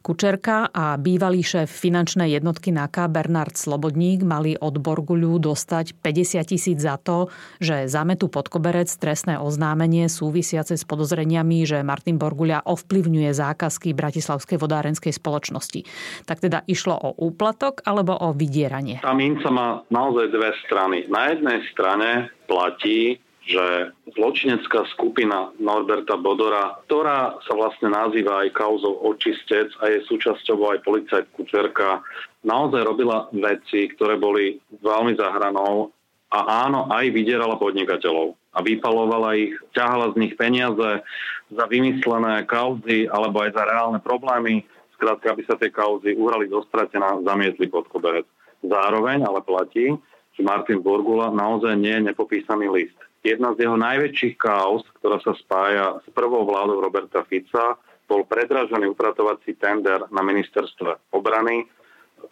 Kučerka 0.04 0.68
a 0.68 1.00
bývalý 1.00 1.40
šéf 1.40 1.72
finančnej 1.72 2.36
jednotky 2.36 2.68
NAKA 2.68 3.08
Bernard 3.08 3.56
Slobodník 3.56 4.20
mali 4.20 4.52
od 4.52 4.76
Borguľu 4.76 5.40
dostať 5.40 5.96
50 6.04 6.44
tisíc 6.44 6.84
za 6.84 7.00
to, 7.00 7.32
že 7.56 7.88
zametú 7.88 8.28
pod 8.28 8.52
koberec 8.52 8.92
trestné 8.92 9.40
oznámenie 9.40 10.12
súvisiace 10.12 10.76
s 10.76 10.84
podozreniami, 10.84 11.64
že 11.64 11.80
Martin 11.80 12.20
Borguľa 12.20 12.68
ovplyvňuje 12.68 13.32
zákazky 13.32 13.96
Bratislavskej 13.96 14.60
vodárenskej 14.60 15.16
spoločnosti. 15.16 15.88
Tak 16.28 16.44
teda 16.44 16.68
išlo 16.68 17.00
o 17.00 17.16
úplatok 17.24 17.80
alebo 17.88 18.12
o 18.12 18.36
vydieranie? 18.36 19.00
Tá 19.00 19.16
minca 19.16 19.48
má 19.48 19.88
naozaj 19.88 20.28
dve 20.28 20.52
strany. 20.68 21.08
Na 21.08 21.32
jednej 21.32 21.64
strane 21.72 22.28
platí 22.44 23.24
že 23.44 23.92
zločinecká 24.16 24.88
skupina 24.96 25.52
Norberta 25.60 26.16
Bodora, 26.16 26.80
ktorá 26.88 27.36
sa 27.44 27.52
vlastne 27.52 27.92
nazýva 27.92 28.40
aj 28.40 28.56
kauzou 28.56 29.04
očistec 29.04 29.68
a 29.84 29.92
je 29.92 30.00
súčasťou 30.08 30.72
aj 30.72 30.78
policajt 30.80 31.24
Kučerka, 31.36 32.00
naozaj 32.40 32.80
robila 32.80 33.28
veci, 33.36 33.92
ktoré 33.92 34.16
boli 34.16 34.56
veľmi 34.80 35.12
zahranou 35.20 35.92
a 36.32 36.64
áno, 36.64 36.88
aj 36.88 37.04
vydierala 37.12 37.60
podnikateľov 37.60 38.32
a 38.56 38.64
vypalovala 38.64 39.36
ich, 39.36 39.52
ťahala 39.76 40.16
z 40.16 40.24
nich 40.24 40.34
peniaze 40.40 41.04
za 41.52 41.64
vymyslené 41.68 42.48
kauzy 42.48 43.12
alebo 43.12 43.44
aj 43.44 43.60
za 43.60 43.62
reálne 43.68 44.00
problémy, 44.00 44.64
skrátka, 44.96 45.36
aby 45.36 45.44
sa 45.44 45.60
tie 45.60 45.68
kauzy 45.68 46.16
uhrali 46.16 46.48
do 46.48 46.64
stratená, 46.64 47.20
zamietli 47.20 47.68
pod 47.68 47.84
koberec. 47.92 48.24
Zároveň 48.64 49.20
ale 49.28 49.44
platí, 49.44 49.92
že 50.32 50.40
Martin 50.40 50.80
Borgula 50.80 51.28
naozaj 51.28 51.76
nie 51.76 51.92
je 51.92 52.08
nepopísaný 52.08 52.72
list 52.72 52.96
jedna 53.24 53.56
z 53.56 53.64
jeho 53.64 53.80
najväčších 53.80 54.36
kaos, 54.36 54.84
ktorá 55.00 55.16
sa 55.24 55.32
spája 55.40 55.98
s 56.04 56.06
prvou 56.12 56.44
vládou 56.44 56.78
Roberta 56.84 57.24
Fica, 57.24 57.80
bol 58.04 58.28
predražený 58.28 58.92
upratovací 58.92 59.56
tender 59.56 60.04
na 60.12 60.20
ministerstve 60.20 61.08
obrany, 61.16 61.64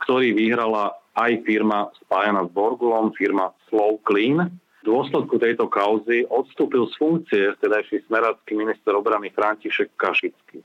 ktorý 0.05 0.37
vyhrala 0.37 0.93
aj 1.17 1.49
firma 1.49 1.89
spájana 2.05 2.45
s 2.45 2.51
Borgulom, 2.53 3.17
firma 3.17 3.57
Slow 3.73 3.97
Clean. 4.05 4.53
V 4.83 4.83
dôsledku 4.85 5.41
tejto 5.41 5.73
kauzy 5.73 6.29
odstúpil 6.29 6.85
z 6.93 6.95
funkcie 7.01 7.43
vtedajší 7.57 8.05
smeracký 8.11 8.53
minister 8.53 8.93
obrany 8.93 9.33
František 9.33 9.97
Kašický. 9.97 10.61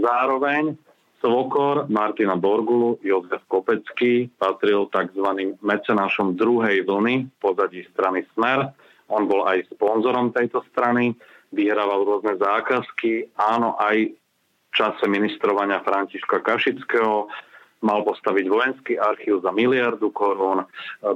Zároveň 0.00 0.78
Svokor 1.20 1.84
Martina 1.92 2.32
Borgulu, 2.32 2.96
Jozef 3.04 3.44
Kopecký, 3.44 4.32
patril 4.40 4.88
tzv. 4.88 5.52
mecenášom 5.60 6.32
druhej 6.32 6.80
vlny 6.88 7.28
pozadí 7.36 7.84
strany 7.92 8.24
Smer, 8.32 8.72
on 9.10 9.26
bol 9.26 9.44
aj 9.44 9.66
sponzorom 9.74 10.30
tejto 10.30 10.62
strany, 10.70 11.12
vyhrával 11.50 12.06
rôzne 12.06 12.38
zákazky, 12.38 13.34
áno, 13.34 13.74
aj 13.76 14.14
v 14.14 14.70
čase 14.70 15.04
ministrovania 15.10 15.82
Františka 15.82 16.38
Kašického, 16.40 17.26
mal 17.80 18.04
postaviť 18.04 18.44
vojenský 18.46 18.94
archív 19.00 19.40
za 19.40 19.50
miliardu 19.50 20.12
korún, 20.12 20.62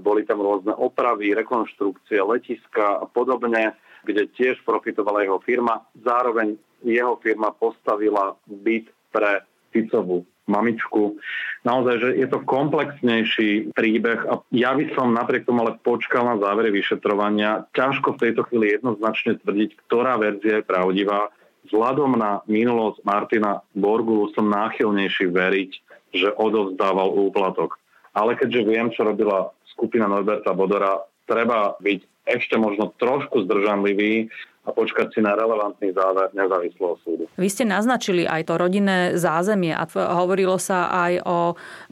boli 0.00 0.24
tam 0.24 0.40
rôzne 0.40 0.72
opravy, 0.72 1.36
rekonštrukcie, 1.36 2.18
letiska 2.24 3.04
a 3.04 3.06
podobne, 3.06 3.76
kde 4.02 4.28
tiež 4.32 4.64
profitovala 4.64 5.24
jeho 5.24 5.38
firma. 5.44 5.84
Zároveň 6.00 6.56
jeho 6.84 7.20
firma 7.20 7.52
postavila 7.52 8.36
byt 8.48 8.88
pre 9.12 9.44
Ficovú 9.72 10.24
mamičku. 10.46 11.16
Naozaj, 11.64 11.94
že 12.00 12.08
je 12.20 12.26
to 12.28 12.44
komplexnejší 12.44 13.72
príbeh 13.72 14.20
a 14.28 14.44
ja 14.52 14.76
by 14.76 14.92
som 14.92 15.16
napriek 15.16 15.48
tomu 15.48 15.64
ale 15.64 15.80
počkal 15.80 16.28
na 16.28 16.36
závery 16.36 16.68
vyšetrovania. 16.68 17.64
Ťažko 17.72 18.14
v 18.14 18.22
tejto 18.28 18.42
chvíli 18.48 18.76
jednoznačne 18.76 19.40
tvrdiť, 19.40 19.70
ktorá 19.88 20.20
verzia 20.20 20.60
je 20.60 20.68
pravdivá. 20.68 21.32
Vzhľadom 21.64 22.20
na 22.20 22.44
minulosť 22.44 23.00
Martina 23.08 23.64
Borgulu 23.72 24.28
som 24.36 24.52
náchylnejší 24.52 25.32
veriť, 25.32 25.70
že 26.12 26.28
odovzdával 26.36 27.08
úplatok. 27.16 27.80
Ale 28.12 28.36
keďže 28.36 28.68
viem, 28.68 28.92
čo 28.92 29.08
robila 29.08 29.50
skupina 29.72 30.04
Norberta 30.06 30.52
Bodora, 30.52 31.02
treba 31.24 31.74
byť 31.80 32.28
ešte 32.28 32.56
možno 32.60 32.92
trošku 33.00 33.48
zdržanlivý 33.48 34.28
a 34.64 34.73
počkať 34.73 35.12
si 35.12 35.21
na 35.21 35.37
relevantný 35.37 35.92
záver 35.92 36.33
nezávislého 36.33 36.97
súdu. 37.04 37.25
Vy 37.37 37.49
ste 37.52 37.68
naznačili 37.68 38.25
aj 38.25 38.49
to 38.49 38.54
rodinné 38.56 39.21
zázemie 39.21 39.76
a 39.76 39.85
hovorilo 40.16 40.56
sa 40.56 40.88
aj 40.88 41.12
o 41.25 41.38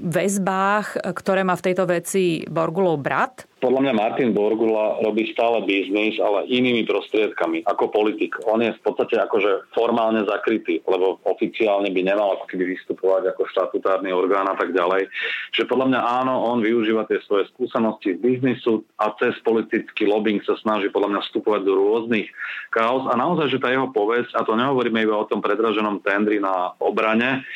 väzbách, 0.00 1.12
ktoré 1.12 1.44
má 1.44 1.52
v 1.52 1.64
tejto 1.68 1.84
veci 1.84 2.48
Borgulov 2.48 3.04
brat. 3.04 3.44
Podľa 3.62 3.78
mňa 3.78 3.94
Martin 3.94 4.34
Borgula 4.34 4.98
robí 5.06 5.30
stále 5.30 5.62
biznis, 5.62 6.18
ale 6.18 6.50
inými 6.50 6.82
prostriedkami 6.82 7.62
ako 7.62 7.94
politik. 7.94 8.34
On 8.50 8.58
je 8.58 8.74
v 8.74 8.80
podstate 8.82 9.14
akože 9.22 9.70
formálne 9.70 10.26
zakrytý, 10.26 10.82
lebo 10.82 11.22
oficiálne 11.22 11.94
by 11.94 12.00
nemal 12.02 12.34
ako 12.34 12.50
keby 12.50 12.74
vystupovať 12.74 13.30
ako 13.30 13.46
štatutárny 13.54 14.10
orgán 14.10 14.50
a 14.50 14.58
tak 14.58 14.74
ďalej. 14.74 15.06
Že 15.54 15.70
podľa 15.70 15.86
mňa 15.94 16.00
áno, 16.02 16.42
on 16.42 16.58
využíva 16.58 17.06
tie 17.06 17.22
svoje 17.22 17.46
skúsenosti 17.54 18.18
z 18.18 18.20
biznisu 18.20 18.82
a 18.98 19.14
cez 19.22 19.38
politický 19.46 20.10
lobbying 20.10 20.42
sa 20.42 20.58
snaží 20.58 20.90
podľa 20.90 21.14
mňa 21.14 21.20
vstupovať 21.30 21.62
do 21.62 21.78
rôznych 21.78 22.26
kaos 22.74 23.06
a 23.06 23.14
naozaj, 23.14 23.46
že 23.46 23.62
tá 23.62 23.70
jeho 23.70 23.86
povesť, 23.94 24.34
a 24.34 24.42
to 24.42 24.58
nehovoríme 24.58 24.98
iba 25.06 25.14
o 25.14 25.28
tom 25.30 25.38
predraženom 25.38 26.02
tendri 26.02 26.42
na 26.42 26.74
obrane, 26.82 27.46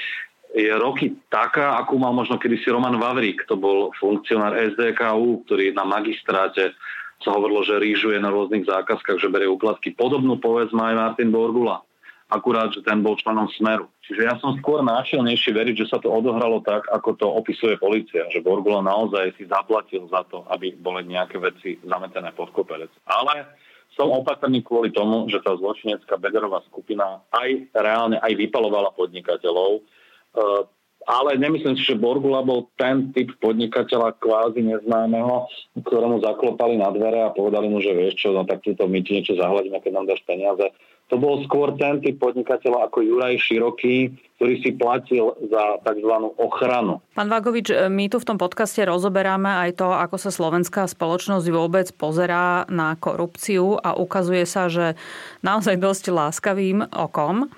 je 0.56 0.72
roky 0.72 1.12
taká, 1.28 1.76
akú 1.76 2.00
mal 2.00 2.16
možno 2.16 2.40
kedysi 2.40 2.72
Roman 2.72 2.96
Vavrík, 2.96 3.44
to 3.44 3.60
bol 3.60 3.92
funkcionár 4.00 4.56
SDKU, 4.56 5.44
ktorý 5.44 5.76
na 5.76 5.84
magistráte 5.84 6.72
sa 7.20 7.32
hovorilo, 7.32 7.64
že 7.64 7.80
rýžuje 7.80 8.16
na 8.20 8.32
rôznych 8.32 8.64
zákazkách, 8.64 9.20
že 9.20 9.32
berie 9.32 9.48
úplatky. 9.48 9.92
Podobnú 9.96 10.36
povesť 10.40 10.72
má 10.76 10.92
aj 10.92 10.96
Martin 10.96 11.32
Borgula. 11.32 11.80
Akurát, 12.26 12.74
že 12.74 12.82
ten 12.82 13.06
bol 13.06 13.14
členom 13.14 13.46
Smeru. 13.54 13.86
Čiže 14.02 14.26
ja 14.26 14.34
som 14.42 14.58
skôr 14.58 14.82
nášilnejší 14.82 15.54
veriť, 15.54 15.86
že 15.86 15.90
sa 15.94 16.02
to 16.02 16.10
odohralo 16.10 16.58
tak, 16.58 16.82
ako 16.90 17.14
to 17.14 17.26
opisuje 17.30 17.78
policia. 17.78 18.26
Že 18.34 18.42
Borgula 18.42 18.82
naozaj 18.82 19.38
si 19.38 19.46
zaplatil 19.46 20.10
za 20.10 20.26
to, 20.26 20.42
aby 20.50 20.74
boli 20.74 21.06
nejaké 21.06 21.38
veci 21.38 21.78
zametené 21.86 22.34
pod 22.34 22.50
koperec. 22.50 22.90
Ale 23.06 23.46
som 23.94 24.10
opatrný 24.10 24.60
kvôli 24.66 24.90
tomu, 24.90 25.30
že 25.30 25.38
tá 25.38 25.54
zločinecká 25.54 26.18
bederová 26.18 26.60
skupina 26.66 27.22
aj 27.30 27.70
reálne 27.72 28.18
aj 28.18 28.32
vypalovala 28.34 28.90
podnikateľov 28.98 29.86
ale 31.06 31.38
nemyslím 31.38 31.78
si, 31.78 31.86
že 31.86 31.94
Borgula 31.94 32.42
bol 32.42 32.66
ten 32.74 33.14
typ 33.14 33.30
podnikateľa 33.38 34.18
kvázi 34.18 34.58
neznámeho, 34.66 35.46
ktorému 35.78 36.18
zaklopali 36.18 36.74
na 36.74 36.90
dvere 36.90 37.22
a 37.22 37.34
povedali 37.34 37.70
mu, 37.70 37.78
že 37.78 37.94
vieš 37.94 38.26
čo, 38.26 38.34
no 38.34 38.42
tak 38.42 38.66
túto 38.66 38.90
my 38.90 38.98
ti 39.06 39.22
niečo 39.22 39.38
zahľadíme, 39.38 39.78
keď 39.78 39.92
nám 39.94 40.10
dáš 40.10 40.20
peniaze. 40.26 40.66
To 41.06 41.22
bol 41.22 41.38
skôr 41.46 41.78
ten 41.78 42.02
typ 42.02 42.18
podnikateľa 42.18 42.90
ako 42.90 42.98
Juraj 42.98 43.38
Široký, 43.38 44.10
ktorý 44.42 44.54
si 44.58 44.74
platil 44.74 45.38
za 45.46 45.78
tzv. 45.86 46.12
ochranu. 46.34 46.98
Pán 47.14 47.30
Vagovič, 47.30 47.70
my 47.70 48.10
tu 48.10 48.18
v 48.18 48.26
tom 48.26 48.42
podcaste 48.42 48.82
rozoberáme 48.82 49.70
aj 49.70 49.78
to, 49.78 49.94
ako 49.94 50.18
sa 50.18 50.34
slovenská 50.34 50.90
spoločnosť 50.90 51.46
vôbec 51.54 51.86
pozerá 51.94 52.66
na 52.66 52.98
korupciu 52.98 53.78
a 53.78 53.94
ukazuje 53.94 54.42
sa, 54.50 54.66
že 54.66 54.98
naozaj 55.46 55.78
dosť 55.78 56.10
láskavým 56.10 56.90
okom 56.90 57.54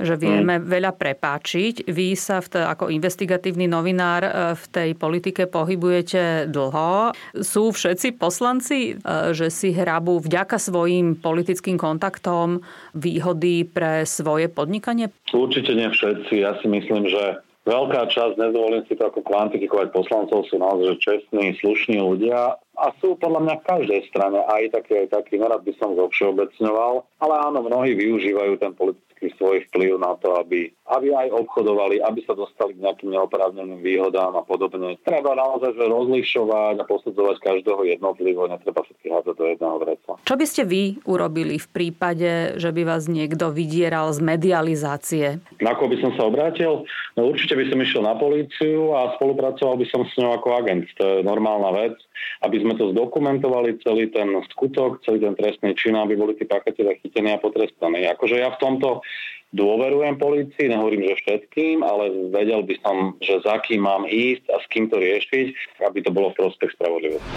že 0.00 0.16
vieme 0.16 0.58
mm. 0.58 0.64
veľa 0.66 0.92
prepáčiť. 0.96 1.88
Vy 1.88 2.16
sa 2.16 2.40
v 2.40 2.48
t- 2.56 2.64
ako 2.64 2.88
investigatívny 2.88 3.68
novinár 3.68 4.22
e, 4.24 4.30
v 4.56 4.64
tej 4.72 4.90
politike 4.96 5.46
pohybujete 5.46 6.48
dlho. 6.48 7.12
Sú 7.40 7.70
všetci 7.70 8.16
poslanci, 8.16 8.96
e, 8.96 9.32
že 9.36 9.52
si 9.52 9.76
hrabú 9.76 10.20
vďaka 10.20 10.56
svojim 10.56 11.16
politickým 11.16 11.76
kontaktom 11.76 12.64
výhody 12.96 13.68
pre 13.68 14.08
svoje 14.08 14.48
podnikanie? 14.48 15.12
Určite 15.30 15.76
nie 15.76 15.88
všetci. 15.92 16.40
Ja 16.40 16.56
si 16.58 16.66
myslím, 16.66 17.06
že 17.06 17.44
veľká 17.68 18.08
časť, 18.08 18.34
nedovolím 18.40 18.82
si 18.88 18.96
to 18.96 19.08
ako 19.08 19.20
kvantifikovať 19.22 19.92
poslancov, 19.92 20.48
sú 20.48 20.56
naozaj 20.56 20.96
čestní, 20.98 21.54
slušní 21.60 22.00
ľudia 22.00 22.56
a 22.80 22.86
sú 22.98 23.14
podľa 23.20 23.40
mňa 23.44 23.54
v 23.60 23.66
každej 23.68 24.00
strane 24.08 24.40
aj 24.40 24.72
taký, 24.72 25.04
aj 25.04 25.08
taký, 25.12 25.36
nerad 25.36 25.60
by 25.60 25.72
som 25.76 25.92
všeobecňoval, 25.92 26.94
ale 27.20 27.34
áno, 27.36 27.58
mnohí 27.60 27.92
využívajú 27.92 28.56
ten 28.56 28.72
politický 28.72 29.09
taký 29.20 29.36
svoj 29.36 29.68
vplyv 29.68 30.00
na 30.00 30.16
to, 30.16 30.32
aby, 30.40 30.72
aby 30.96 31.12
aj 31.12 31.28
obchodovali, 31.28 32.00
aby 32.00 32.24
sa 32.24 32.32
dostali 32.32 32.72
k 32.72 32.88
nejakým 32.88 33.12
neoprávneným 33.12 33.84
výhodám 33.84 34.32
a 34.32 34.40
podobne. 34.40 34.96
Treba 35.04 35.36
naozaj 35.36 35.76
že 35.76 35.84
rozlišovať 35.84 36.80
a 36.80 36.88
posudzovať 36.88 37.36
každého 37.44 37.84
jednotlivo, 37.84 38.48
netreba 38.48 38.80
všetky 38.80 39.12
hádzať 39.12 39.34
do 39.36 39.44
jedného 39.44 39.76
vreca. 39.76 40.10
Čo 40.24 40.34
by 40.40 40.46
ste 40.48 40.62
vy 40.64 40.82
urobili 41.04 41.60
v 41.60 41.68
prípade, 41.68 42.56
že 42.56 42.72
by 42.72 42.82
vás 42.88 43.12
niekto 43.12 43.52
vydieral 43.52 44.08
z 44.16 44.24
medializácie? 44.24 45.26
Na 45.60 45.76
koho 45.76 45.92
by 45.92 46.00
som 46.00 46.16
sa 46.16 46.24
obrátil? 46.24 46.88
No 47.20 47.28
určite 47.28 47.60
by 47.60 47.68
som 47.68 47.76
išiel 47.76 48.00
na 48.00 48.16
políciu 48.16 48.96
a 48.96 49.12
spolupracoval 49.20 49.76
by 49.76 49.86
som 49.92 50.08
s 50.08 50.16
ňou 50.16 50.40
ako 50.40 50.64
agent. 50.64 50.88
To 50.96 51.20
je 51.20 51.28
normálna 51.28 51.76
vec, 51.76 52.00
aby 52.40 52.56
sme 52.64 52.72
to 52.80 52.96
zdokumentovali, 52.96 53.84
celý 53.84 54.08
ten 54.08 54.32
skutok, 54.56 55.04
celý 55.04 55.28
ten 55.28 55.36
trestný 55.36 55.76
čin, 55.76 55.92
aby 55.92 56.16
boli 56.16 56.32
tí 56.40 56.48
páchatelia 56.48 56.96
chytení 57.04 57.36
a 57.36 57.42
potrestaní. 57.42 58.08
Akože 58.08 58.40
ja 58.40 58.48
v 58.56 58.60
tomto 58.64 59.04
dôverujem 59.50 60.14
polícii, 60.18 60.70
nehovorím, 60.70 61.10
že 61.10 61.18
všetkým, 61.26 61.82
ale 61.82 62.30
vedel 62.30 62.62
by 62.62 62.74
som, 62.82 62.96
že 63.18 63.42
za 63.42 63.58
kým 63.66 63.82
mám 63.82 64.06
ísť 64.06 64.44
a 64.50 64.56
s 64.62 64.66
kým 64.70 64.86
to 64.86 64.96
riešiť, 64.98 65.82
aby 65.90 65.98
to 66.02 66.10
bolo 66.14 66.30
v 66.30 66.38
prospech 66.38 66.70
spravodlivosti. 66.78 67.30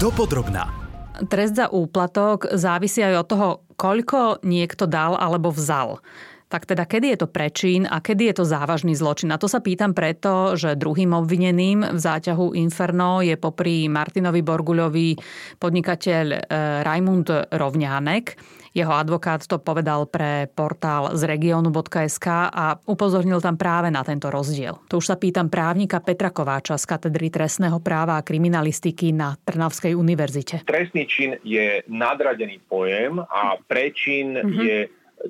Dopodrobná. 0.00 0.68
Trest 1.28 1.60
za 1.60 1.68
úplatok 1.68 2.48
závisí 2.56 3.04
aj 3.04 3.14
od 3.20 3.26
toho, 3.28 3.48
koľko 3.76 4.40
niekto 4.40 4.88
dal 4.88 5.16
alebo 5.20 5.52
vzal. 5.52 6.00
Tak 6.50 6.66
teda, 6.66 6.82
kedy 6.82 7.14
je 7.14 7.18
to 7.22 7.28
prečín 7.30 7.86
a 7.86 8.02
kedy 8.02 8.34
je 8.34 8.42
to 8.42 8.44
závažný 8.44 8.98
zločin? 8.98 9.30
A 9.30 9.38
to 9.38 9.46
sa 9.46 9.62
pýtam 9.62 9.94
preto, 9.94 10.58
že 10.58 10.74
druhým 10.74 11.14
obvineným 11.14 11.94
v 11.94 12.00
záťahu 12.02 12.58
Inferno 12.58 13.22
je 13.22 13.38
popri 13.38 13.86
Martinovi 13.86 14.42
Borguľovi 14.42 15.14
podnikateľ 15.62 16.26
e, 16.34 16.38
Rajmund 16.82 17.54
Rovňánek. 17.54 18.58
Jeho 18.74 18.90
advokát 18.94 19.46
to 19.46 19.62
povedal 19.62 20.10
pre 20.10 20.46
portál 20.50 21.14
z 21.18 21.26
regionu.sk 21.26 22.26
a 22.50 22.78
upozornil 22.86 23.42
tam 23.42 23.58
práve 23.58 23.90
na 23.90 24.02
tento 24.06 24.30
rozdiel. 24.30 24.78
To 24.90 25.02
už 25.02 25.10
sa 25.10 25.16
pýtam 25.18 25.50
právnika 25.50 25.98
Petra 25.98 26.34
Kováča 26.34 26.78
z 26.78 26.86
katedry 26.86 27.30
trestného 27.34 27.78
práva 27.82 28.18
a 28.18 28.26
kriminalistiky 28.26 29.10
na 29.10 29.34
Trnavskej 29.38 29.94
univerzite. 29.94 30.66
Trestný 30.66 31.06
čin 31.06 31.34
je 31.42 31.82
nadradený 31.90 32.62
pojem 32.66 33.18
a 33.18 33.58
prečin 33.66 34.38
mm-hmm. 34.38 34.62
je 34.62 34.78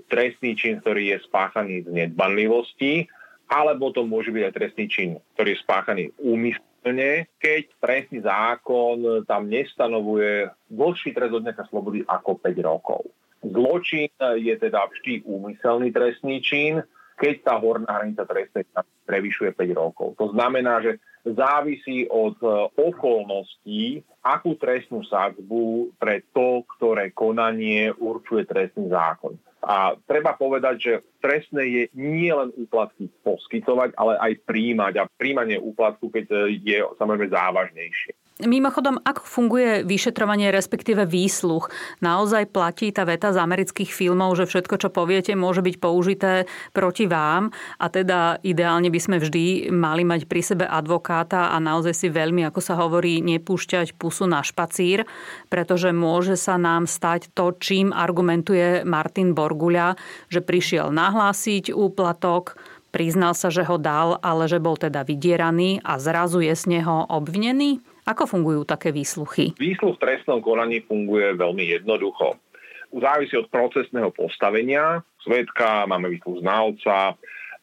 trestný 0.07 0.55
čin, 0.55 0.79
ktorý 0.81 1.17
je 1.17 1.19
spáchaný 1.27 1.87
z 1.87 1.89
nedbanlivosti, 1.91 3.11
alebo 3.51 3.91
to 3.91 4.07
môže 4.07 4.31
byť 4.31 4.43
aj 4.47 4.55
trestný 4.55 4.87
čin, 4.87 5.11
ktorý 5.35 5.49
je 5.55 5.63
spáchaný 5.67 6.05
úmyselne, 6.23 7.27
keď 7.43 7.63
trestný 7.83 8.19
zákon 8.23 9.27
tam 9.27 9.51
nestanovuje 9.51 10.49
dlhší 10.71 11.11
trest 11.11 11.35
odňatia 11.35 11.67
slobody 11.67 12.07
ako 12.07 12.39
5 12.39 12.55
rokov. 12.63 13.11
Zločin 13.41 14.13
je 14.39 14.55
teda 14.55 14.87
vždy 14.87 15.27
úmyselný 15.27 15.91
trestný 15.91 16.39
čin, 16.45 16.85
keď 17.21 17.35
tá 17.45 17.55
horná 17.61 17.91
hranica 18.01 18.25
trestnej 18.25 18.65
prevyšuje 19.05 19.53
5 19.53 19.77
rokov. 19.77 20.17
To 20.17 20.33
znamená, 20.33 20.81
že 20.81 20.97
závisí 21.25 22.09
od 22.09 22.37
e, 22.41 22.49
okolností, 22.81 24.01
akú 24.25 24.57
trestnú 24.57 25.05
sadzbu 25.05 25.93
pre 26.01 26.25
to, 26.33 26.65
ktoré 26.77 27.13
konanie 27.13 27.93
určuje 27.93 28.49
trestný 28.49 28.89
zákon. 28.89 29.37
A 29.61 29.93
treba 30.09 30.37
povedať, 30.37 30.75
že 30.81 30.93
trestné 31.21 31.63
je 31.69 31.83
nie 31.93 32.33
len 32.33 32.49
úplatky 32.57 33.13
poskytovať, 33.21 33.93
ale 33.97 34.17
aj 34.17 34.33
príjmať. 34.49 34.93
A 35.01 35.09
príjmanie 35.21 35.61
úplatku, 35.61 36.09
keď 36.09 36.49
je 36.61 36.81
samozrejme 36.97 37.29
závažnejšie. 37.29 38.20
Mimochodom, 38.41 38.97
ako 39.05 39.23
funguje 39.25 39.85
vyšetrovanie, 39.85 40.49
respektíve 40.49 41.05
výsluch? 41.05 41.69
Naozaj 42.01 42.49
platí 42.49 42.89
tá 42.89 43.05
veta 43.05 43.37
z 43.37 43.41
amerických 43.41 43.93
filmov, 43.93 44.33
že 44.41 44.49
všetko, 44.49 44.75
čo 44.81 44.89
poviete, 44.89 45.37
môže 45.37 45.61
byť 45.61 45.77
použité 45.77 46.49
proti 46.73 47.05
vám 47.05 47.53
a 47.77 47.87
teda 47.93 48.41
ideálne 48.41 48.89
by 48.89 49.01
sme 49.01 49.17
vždy 49.21 49.69
mali 49.69 50.09
mať 50.09 50.25
pri 50.25 50.41
sebe 50.41 50.65
advokáta 50.65 51.53
a 51.53 51.57
naozaj 51.61 51.93
si 51.93 52.09
veľmi, 52.09 52.49
ako 52.49 52.61
sa 52.65 52.81
hovorí, 52.81 53.21
nepúšťať 53.21 54.01
pusu 54.01 54.25
na 54.25 54.41
špacír, 54.41 55.05
pretože 55.53 55.93
môže 55.93 56.41
sa 56.41 56.57
nám 56.57 56.89
stať 56.89 57.29
to, 57.37 57.53
čím 57.61 57.93
argumentuje 57.93 58.89
Martin 58.89 59.37
Borguľa, 59.37 60.01
že 60.33 60.41
prišiel 60.41 60.89
nahlásiť 60.89 61.77
úplatok, 61.77 62.57
priznal 62.91 63.37
sa, 63.39 63.53
že 63.53 63.69
ho 63.69 63.77
dal, 63.79 64.19
ale 64.25 64.51
že 64.51 64.59
bol 64.59 64.75
teda 64.75 65.07
vydieraný 65.07 65.85
a 65.85 66.01
zrazu 66.01 66.43
je 66.43 66.55
z 66.57 66.81
neho 66.81 67.07
obvinený? 67.07 67.85
Ako 68.11 68.27
fungujú 68.27 68.67
také 68.67 68.91
výsluchy? 68.91 69.55
Výsluch 69.55 69.95
v 69.95 70.03
trestnom 70.03 70.43
konaní 70.43 70.83
funguje 70.83 71.39
veľmi 71.39 71.63
jednoducho. 71.79 72.43
Závisí 72.91 73.39
od 73.39 73.47
procesného 73.47 74.11
postavenia, 74.11 74.99
svetka, 75.23 75.87
máme 75.87 76.11
výsluch 76.11 76.43
znalca, 76.43 77.15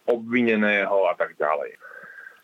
obvineného 0.07 1.11
a 1.11 1.19
tak 1.19 1.35
ďalej. 1.35 1.75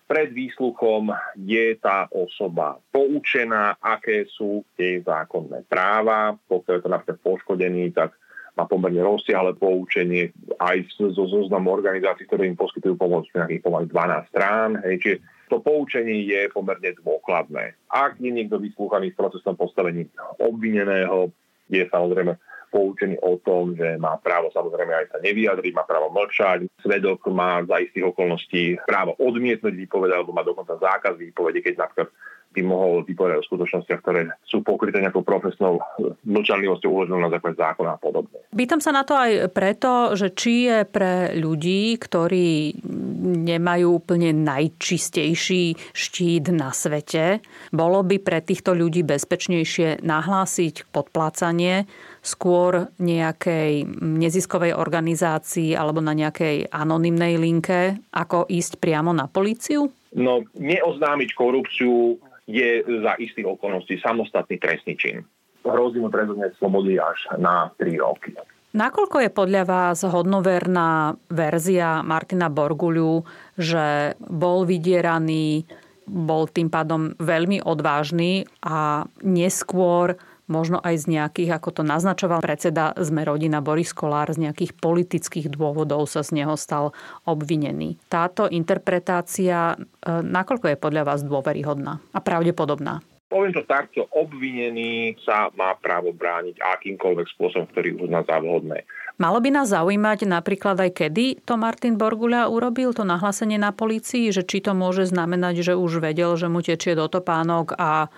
Pred 0.04 0.36
výsluchom 0.36 1.16
je 1.40 1.80
tá 1.80 2.12
osoba 2.12 2.76
poučená, 2.92 3.80
aké 3.80 4.28
sú 4.28 4.68
jej 4.76 5.00
zákonné 5.00 5.64
práva. 5.72 6.36
Pokiaľ 6.52 6.76
je 6.76 6.84
to 6.84 6.92
napríklad 6.92 7.20
poškodený, 7.24 7.96
tak 7.96 8.12
má 8.60 8.68
pomerne 8.68 9.00
rozsiahle 9.00 9.56
poučenie 9.56 10.36
aj 10.60 10.92
zo 11.00 11.24
zoznamu 11.24 11.72
organizácií, 11.72 12.28
ktoré 12.28 12.52
im 12.52 12.60
poskytujú 12.60 13.00
pomoc 13.00 13.26
nejakých 13.32 13.64
pomaly 13.64 13.88
12 13.88 14.28
strán. 14.28 14.70
Hej, 14.84 14.96
čiže 15.00 15.18
to 15.54 15.62
poučenie 15.62 16.26
je 16.26 16.50
pomerne 16.50 16.98
dôkladné. 16.98 17.78
Ak 17.94 18.18
je 18.18 18.34
niekto 18.34 18.58
vyslúchaný 18.58 19.14
v 19.14 19.20
procesnom 19.22 19.54
postavení 19.54 20.10
obvineného, 20.42 21.30
je 21.70 21.86
samozrejme 21.94 22.34
poučený 22.74 23.22
o 23.22 23.38
tom, 23.38 23.78
že 23.78 24.02
má 24.02 24.18
právo 24.18 24.50
samozrejme 24.50 24.90
aj 24.90 25.14
sa 25.14 25.18
nevyjadriť, 25.22 25.78
má 25.78 25.86
právo 25.86 26.10
mlčať, 26.10 26.66
svedok 26.82 27.22
má 27.30 27.62
za 27.70 27.78
istých 27.86 28.10
okolností 28.10 28.82
právo 28.90 29.14
odmietnúť 29.22 29.78
výpovede 29.78 30.18
alebo 30.18 30.34
má 30.34 30.42
dokonca 30.42 30.74
zákaz 30.82 31.22
výpovede, 31.22 31.62
keď 31.62 31.86
napríklad 31.86 32.10
by 32.54 32.62
mohol 32.62 33.02
vypovedať 33.04 33.42
o 33.42 33.48
skutočnostiach, 33.50 34.00
ktoré 34.06 34.30
sú 34.46 34.62
pokryté 34.62 35.02
nejakou 35.02 35.26
profesnou 35.26 35.82
mlčanlivosťou 36.24 36.90
uloženou 36.90 37.26
na 37.26 37.34
základe 37.34 37.58
zákona 37.58 37.98
a 37.98 38.00
podobne. 38.00 38.38
Pýtam 38.54 38.78
sa 38.78 38.94
na 38.94 39.02
to 39.02 39.18
aj 39.18 39.50
preto, 39.50 40.14
že 40.14 40.38
či 40.38 40.70
je 40.70 40.80
pre 40.86 41.34
ľudí, 41.34 41.98
ktorí 41.98 42.78
nemajú 43.24 43.88
úplne 43.98 44.32
najčistejší 44.32 45.92
štít 45.92 46.54
na 46.54 46.70
svete, 46.70 47.42
bolo 47.74 48.06
by 48.06 48.22
pre 48.22 48.40
týchto 48.46 48.78
ľudí 48.78 49.02
bezpečnejšie 49.02 50.06
nahlásiť 50.06 50.94
podplácanie 50.94 51.90
skôr 52.24 52.88
nejakej 53.04 54.00
neziskovej 54.00 54.78
organizácii 54.78 55.76
alebo 55.76 56.00
na 56.00 56.16
nejakej 56.16 56.72
anonymnej 56.72 57.36
linke, 57.36 58.00
ako 58.16 58.48
ísť 58.48 58.80
priamo 58.80 59.12
na 59.12 59.28
políciu? 59.28 59.92
No, 60.14 60.46
neoznámiť 60.56 61.30
korupciu 61.34 62.22
je 62.48 62.84
za 62.84 63.14
istých 63.20 63.48
okolností 63.48 64.00
samostatný 64.04 64.60
trestný 64.60 64.94
čin. 65.00 65.18
Hrozí 65.64 66.00
mu 66.00 66.12
trest 66.12 66.36
slobody 66.60 67.00
až 67.00 67.40
na 67.40 67.72
3 67.80 68.04
roky. 68.04 68.36
Nakoľko 68.74 69.22
je 69.22 69.30
podľa 69.30 69.64
vás 69.70 70.02
hodnoverná 70.02 71.14
verzia 71.30 72.02
Martina 72.02 72.50
Borguľu, 72.50 73.22
že 73.54 74.18
bol 74.18 74.66
vydieraný, 74.66 75.64
bol 76.10 76.50
tým 76.50 76.74
pádom 76.74 77.14
veľmi 77.22 77.62
odvážny 77.64 78.50
a 78.66 79.06
neskôr 79.22 80.18
možno 80.48 80.80
aj 80.84 81.08
z 81.08 81.20
nejakých, 81.20 81.56
ako 81.56 81.82
to 81.82 81.84
naznačoval 81.84 82.44
predseda 82.44 82.92
sme 83.00 83.24
rodina 83.24 83.64
Boris 83.64 83.96
Kolár, 83.96 84.32
z 84.32 84.50
nejakých 84.50 84.76
politických 84.78 85.48
dôvodov 85.52 86.08
sa 86.10 86.22
z 86.22 86.44
neho 86.44 86.56
stal 86.60 86.92
obvinený. 87.24 87.96
Táto 88.12 88.52
interpretácia, 88.52 89.76
e, 89.76 89.78
nakoľko 90.10 90.76
je 90.76 90.78
podľa 90.78 91.04
vás 91.08 91.22
dôveryhodná 91.24 92.00
a 92.12 92.20
pravdepodobná? 92.20 93.00
Poviem 93.34 93.50
to 93.50 93.66
takto, 93.66 94.06
obvinený 94.14 95.18
sa 95.26 95.50
má 95.58 95.74
právo 95.74 96.14
brániť 96.14 96.62
akýmkoľvek 96.62 97.28
spôsobom, 97.34 97.66
ktorý 97.74 97.98
uzná 97.98 98.22
za 98.30 98.38
vhodné. 98.38 98.86
Malo 99.18 99.42
by 99.42 99.50
nás 99.50 99.74
zaujímať 99.74 100.30
napríklad 100.30 100.78
aj 100.78 100.92
kedy 101.02 101.42
to 101.42 101.58
Martin 101.58 101.98
Borguľa 101.98 102.50
urobil, 102.54 102.94
to 102.94 103.02
nahlásenie 103.02 103.58
na 103.58 103.74
polícii, 103.74 104.30
že 104.30 104.46
či 104.46 104.62
to 104.62 104.78
môže 104.78 105.10
znamenať, 105.10 105.66
že 105.66 105.74
už 105.74 105.98
vedel, 105.98 106.38
že 106.38 106.46
mu 106.46 106.62
tečie 106.62 106.94
do 106.94 107.10
topánok 107.10 107.74
a 107.74 108.14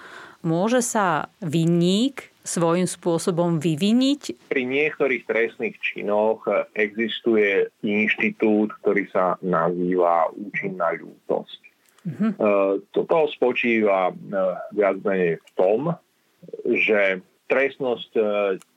môže 0.46 0.86
sa 0.86 1.34
vinník 1.42 2.30
svojím 2.46 2.86
spôsobom 2.86 3.58
vyviniť? 3.58 4.54
Pri 4.54 4.64
niektorých 4.64 5.26
trestných 5.26 5.76
činoch 5.82 6.46
existuje 6.78 7.68
inštitút, 7.82 8.72
ktorý 8.86 9.10
sa 9.10 9.36
nazýva 9.42 10.30
účinná 10.38 10.94
ľútosť. 10.94 11.62
Mm-hmm. 12.06 12.32
Toto 12.94 13.18
spočíva 13.34 14.14
e, 14.14 14.16
viac 14.78 15.02
menej 15.02 15.42
v 15.42 15.50
tom, 15.58 15.80
že 16.70 17.26
trestnosť 17.50 18.12
e, 18.14 18.24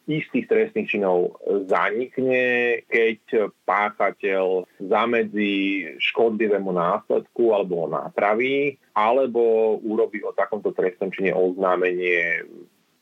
istých 0.08 0.48
trestných 0.48 0.88
činov 0.88 1.36
zanikne, 1.68 2.80
keď 2.88 3.52
páchateľ 3.68 4.64
zamedzí 4.80 5.84
škodlivému 6.00 6.72
následku 6.72 7.52
alebo 7.52 7.84
ho 7.84 7.88
napraví, 7.92 8.80
alebo 8.96 9.76
urobí 9.84 10.24
o 10.24 10.32
takomto 10.32 10.72
trestnom 10.72 11.12
čine 11.12 11.36
oznámenie 11.36 12.48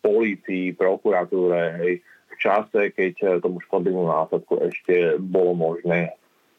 polícii, 0.03 0.75
prokuratúre, 0.75 2.03
v 2.27 2.35
čase, 2.43 2.91
keď 2.91 3.39
tomu 3.39 3.63
škodlivému 3.63 4.11
následku 4.11 4.61
ešte 4.67 5.17
bolo 5.23 5.55
možné 5.55 6.13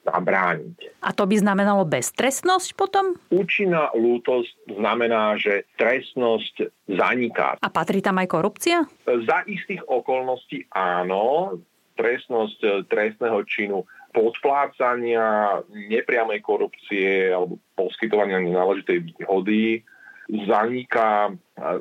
zabrániť. 0.08 1.04
A 1.04 1.12
to 1.12 1.28
by 1.28 1.36
znamenalo 1.36 1.84
beztrestnosť 1.84 2.80
potom? 2.80 3.20
Účinná 3.28 3.91
lútosť 3.91 4.72
znamená, 4.72 5.36
že 5.36 5.67
trestnosť 5.76 6.88
zaniká. 6.88 7.60
A 7.60 7.67
patrí 7.67 8.00
tam 8.00 8.24
aj 8.24 8.32
korupcia? 8.32 8.88
Za 9.04 9.43
istých 9.43 9.84
okolností 9.84 10.72
áno. 10.72 11.60
Trestnosť 12.00 12.88
trestného 12.88 13.41
činu 13.50 13.84
podplácania, 14.13 15.60
nepriamej 15.74 16.46
korupcie 16.46 17.34
alebo 17.34 17.58
poskytovania 17.74 18.41
nenáležitej 18.41 18.98
výhody 19.02 19.82
zaniká, 20.28 21.32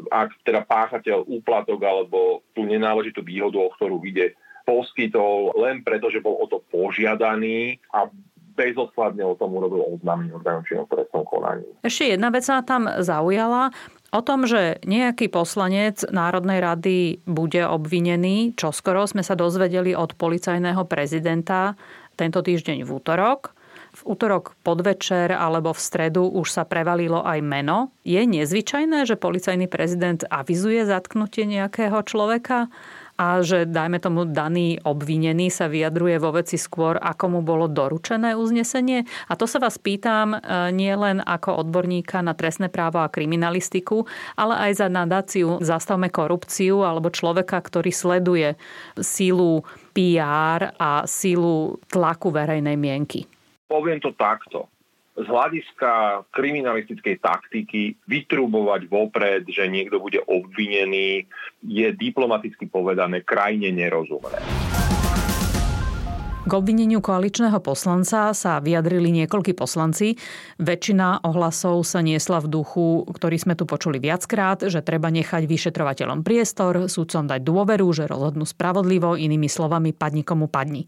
ak 0.08 0.30
teda 0.46 0.62
páchateľ 0.62 1.26
úplatok 1.26 1.82
alebo 1.82 2.46
tú 2.54 2.62
nenáležitú 2.62 3.20
výhodu, 3.26 3.58
o 3.58 3.72
ktorú 3.74 3.98
ide 4.06 4.38
poskytol 4.66 5.54
len 5.56 5.86
preto, 5.86 6.10
že 6.10 6.18
bol 6.18 6.36
o 6.42 6.50
to 6.50 6.60
požiadaný 6.74 7.78
a 7.94 8.10
bezodkladne 8.56 9.22
o 9.22 9.36
tom 9.36 9.52
urobil 9.54 9.84
oznámenie 9.94 10.32
orgánom 10.32 10.64
činnom 10.64 10.88
trestnom 10.88 11.28
konaní. 11.28 11.68
Ešte 11.84 12.16
jedna 12.16 12.32
vec 12.32 12.42
sa 12.42 12.64
tam 12.64 12.88
zaujala. 12.88 13.70
O 14.16 14.24
tom, 14.24 14.48
že 14.48 14.80
nejaký 14.88 15.28
poslanec 15.28 16.08
Národnej 16.08 16.64
rady 16.64 16.98
bude 17.28 17.60
obvinený, 17.68 18.56
čo 18.56 18.72
skoro 18.72 19.04
sme 19.04 19.20
sa 19.20 19.36
dozvedeli 19.36 19.92
od 19.92 20.16
policajného 20.16 20.88
prezidenta 20.88 21.76
tento 22.16 22.40
týždeň 22.40 22.80
v 22.82 22.90
útorok. 22.96 23.52
V 23.96 24.12
útorok 24.12 24.56
podvečer 24.60 25.32
alebo 25.32 25.72
v 25.72 25.80
stredu 25.80 26.28
už 26.28 26.52
sa 26.52 26.64
prevalilo 26.64 27.24
aj 27.24 27.40
meno. 27.44 27.92
Je 28.04 28.20
nezvyčajné, 28.24 29.04
že 29.08 29.20
policajný 29.20 29.68
prezident 29.68 30.20
avizuje 30.28 30.84
zatknutie 30.84 31.44
nejakého 31.48 32.00
človeka? 32.04 32.72
A 33.16 33.40
že, 33.40 33.64
dajme 33.64 33.96
tomu, 33.98 34.28
daný 34.28 34.76
obvinený 34.84 35.48
sa 35.48 35.66
vyjadruje 35.66 36.16
vo 36.20 36.36
veci 36.36 36.60
skôr, 36.60 37.00
ako 37.00 37.24
mu 37.36 37.40
bolo 37.40 37.66
doručené 37.66 38.36
uznesenie. 38.36 39.08
A 39.28 39.32
to 39.34 39.48
sa 39.48 39.56
vás 39.56 39.80
pýtam 39.80 40.36
e, 40.36 40.38
nie 40.76 40.92
len 40.92 41.24
ako 41.24 41.64
odborníka 41.64 42.20
na 42.20 42.36
trestné 42.36 42.68
právo 42.68 43.00
a 43.00 43.08
kriminalistiku, 43.08 44.04
ale 44.36 44.70
aj 44.70 44.84
za 44.84 44.88
nadáciu 44.92 45.58
Zastavme 45.64 46.12
korupciu 46.12 46.84
alebo 46.84 47.08
človeka, 47.08 47.58
ktorý 47.58 47.90
sleduje 47.90 48.54
sílu 49.00 49.64
PR 49.96 50.76
a 50.76 51.08
sílu 51.08 51.80
tlaku 51.88 52.28
verejnej 52.28 52.76
mienky. 52.76 53.24
Poviem 53.66 53.98
to 53.98 54.12
takto 54.14 54.68
z 55.16 55.26
hľadiska 55.26 56.22
kriminalistickej 56.28 57.16
taktiky 57.24 57.96
vytrubovať 58.04 58.84
vopred, 58.92 59.48
že 59.48 59.64
niekto 59.64 59.96
bude 59.96 60.20
obvinený, 60.28 61.24
je 61.64 61.88
diplomaticky 61.96 62.68
povedané 62.68 63.24
krajine 63.24 63.72
nerozumné. 63.72 64.65
K 66.46 66.54
obvineniu 66.54 67.02
koaličného 67.02 67.58
poslanca 67.58 68.30
sa 68.30 68.62
vyjadrili 68.62 69.10
niekoľkí 69.10 69.58
poslanci. 69.58 70.14
Väčšina 70.62 71.26
ohlasov 71.26 71.82
sa 71.82 71.98
niesla 71.98 72.38
v 72.38 72.46
duchu, 72.46 73.02
ktorý 73.02 73.34
sme 73.34 73.58
tu 73.58 73.66
počuli 73.66 73.98
viackrát, 73.98 74.62
že 74.62 74.78
treba 74.78 75.10
nechať 75.10 75.42
vyšetrovateľom 75.42 76.22
priestor, 76.22 76.86
súdcom 76.86 77.26
dať 77.26 77.42
dôveru, 77.42 77.90
že 77.90 78.06
rozhodnú 78.06 78.46
spravodlivo, 78.46 79.18
inými 79.18 79.50
slovami 79.50 79.90
padni 79.90 80.22
komu 80.22 80.46
padni. 80.46 80.86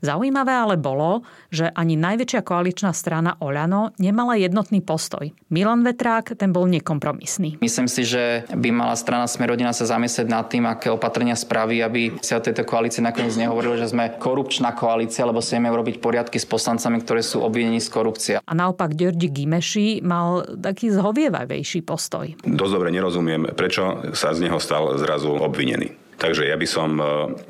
Zaujímavé 0.00 0.52
ale 0.52 0.76
bolo, 0.76 1.24
že 1.48 1.68
ani 1.72 1.96
najväčšia 1.96 2.44
koaličná 2.44 2.92
strana 2.92 3.40
Oľano 3.40 3.96
nemala 3.96 4.36
jednotný 4.36 4.84
postoj. 4.84 5.32
Milan 5.48 5.80
Vetrák, 5.80 6.36
ten 6.36 6.52
bol 6.52 6.68
nekompromisný. 6.68 7.60
Myslím 7.64 7.88
si, 7.88 8.04
že 8.04 8.44
by 8.52 8.68
mala 8.68 8.96
strana 9.00 9.24
Smerodina 9.24 9.72
sa 9.72 9.88
zamyslieť 9.88 10.28
nad 10.28 10.44
tým, 10.52 10.68
aké 10.68 10.92
opatrenia 10.92 11.36
spraví, 11.36 11.80
aby 11.80 12.20
sa 12.20 12.36
o 12.36 12.44
tejto 12.44 12.68
koalícii 12.68 13.00
nakoniec 13.00 13.32
nehovorilo, 13.36 13.80
že 13.80 13.88
sme 13.88 14.12
korupčná 14.20 14.76
koalícia, 14.76 14.92
lebo 15.26 15.42
si 15.42 15.58
urobiť 15.58 15.98
poriadky 15.98 16.38
s 16.38 16.46
poslancami, 16.46 17.02
ktorí 17.02 17.22
sú 17.24 17.42
obvinení 17.42 17.82
z 17.82 17.88
korupcie. 17.90 18.34
A 18.38 18.52
naopak 18.54 18.94
Ďordi 18.94 19.28
Gimeši 19.32 20.04
mal 20.04 20.46
taký 20.54 20.94
zhovievavejší 20.94 21.82
postoj. 21.82 22.30
Dosť 22.46 22.72
dobre 22.72 22.94
nerozumiem, 22.94 23.50
prečo 23.58 24.14
sa 24.14 24.30
z 24.36 24.46
neho 24.46 24.62
stal 24.62 24.94
zrazu 25.00 25.34
obvinený. 25.34 26.03
Takže 26.18 26.50
ja 26.50 26.56
by 26.58 26.66
som 26.68 26.98
e, 26.98 27.04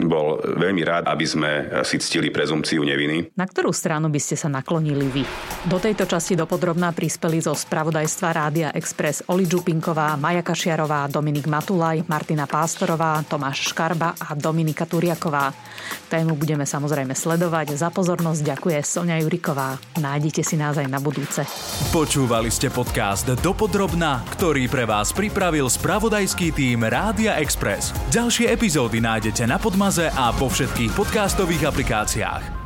bol 0.05 0.39
veľmi 0.45 0.83
rád, 0.87 1.11
aby 1.11 1.27
sme 1.27 1.51
si 1.83 1.99
ctili 1.99 2.31
prezumciu 2.31 2.85
neviny. 2.87 3.35
Na 3.35 3.49
ktorú 3.49 3.75
stranu 3.75 4.09
by 4.09 4.21
ste 4.21 4.37
sa 4.39 4.53
naklonili 4.53 5.07
vy? 5.11 5.23
Do 5.67 5.81
tejto 5.81 6.05
časti 6.05 6.37
dopodrobná 6.37 6.93
prispeli 6.93 7.41
zo 7.41 7.57
spravodajstva 7.57 8.29
Rádia 8.31 8.69
Express 8.77 9.25
Oli 9.33 9.49
Čupinková, 9.49 10.19
Maja 10.21 10.43
Kašiarová, 10.43 11.09
Dominik 11.09 11.47
Matulaj, 11.47 12.05
Martina 12.11 12.45
Pástorová, 12.45 13.23
Tomáš 13.25 13.71
Škarba 13.71 14.19
a 14.19 14.37
Dominika 14.37 14.85
Turiaková. 14.85 15.55
Tému 16.11 16.37
budeme 16.37 16.67
samozrejme 16.67 17.17
sledovať. 17.17 17.79
Za 17.79 17.89
pozornosť 17.95 18.41
ďakuje 18.45 18.79
Sonia 18.83 19.17
Juriková. 19.23 19.79
Nájdite 19.97 20.43
si 20.45 20.59
nás 20.59 20.77
aj 20.77 20.89
na 20.91 21.01
budúce. 21.01 21.47
Počúvali 21.95 22.53
ste 22.53 22.69
podcast 22.69 23.25
Dopodrobná, 23.41 24.27
ktorý 24.37 24.69
pre 24.69 24.85
vás 24.85 25.15
pripravil 25.15 25.71
spravodajský 25.71 26.53
tým 26.53 26.85
Rádia 26.85 27.41
Express. 27.41 27.95
Ďalšie 28.13 28.54
epizódy 28.55 29.03
nájdete 29.03 29.51
na 29.51 29.59
Podmaze 29.59 30.07
a 30.15 30.31
vo 30.31 30.47
všetkých 30.47 30.95
podcastových 30.95 31.75
aplikáciách. 31.75 32.64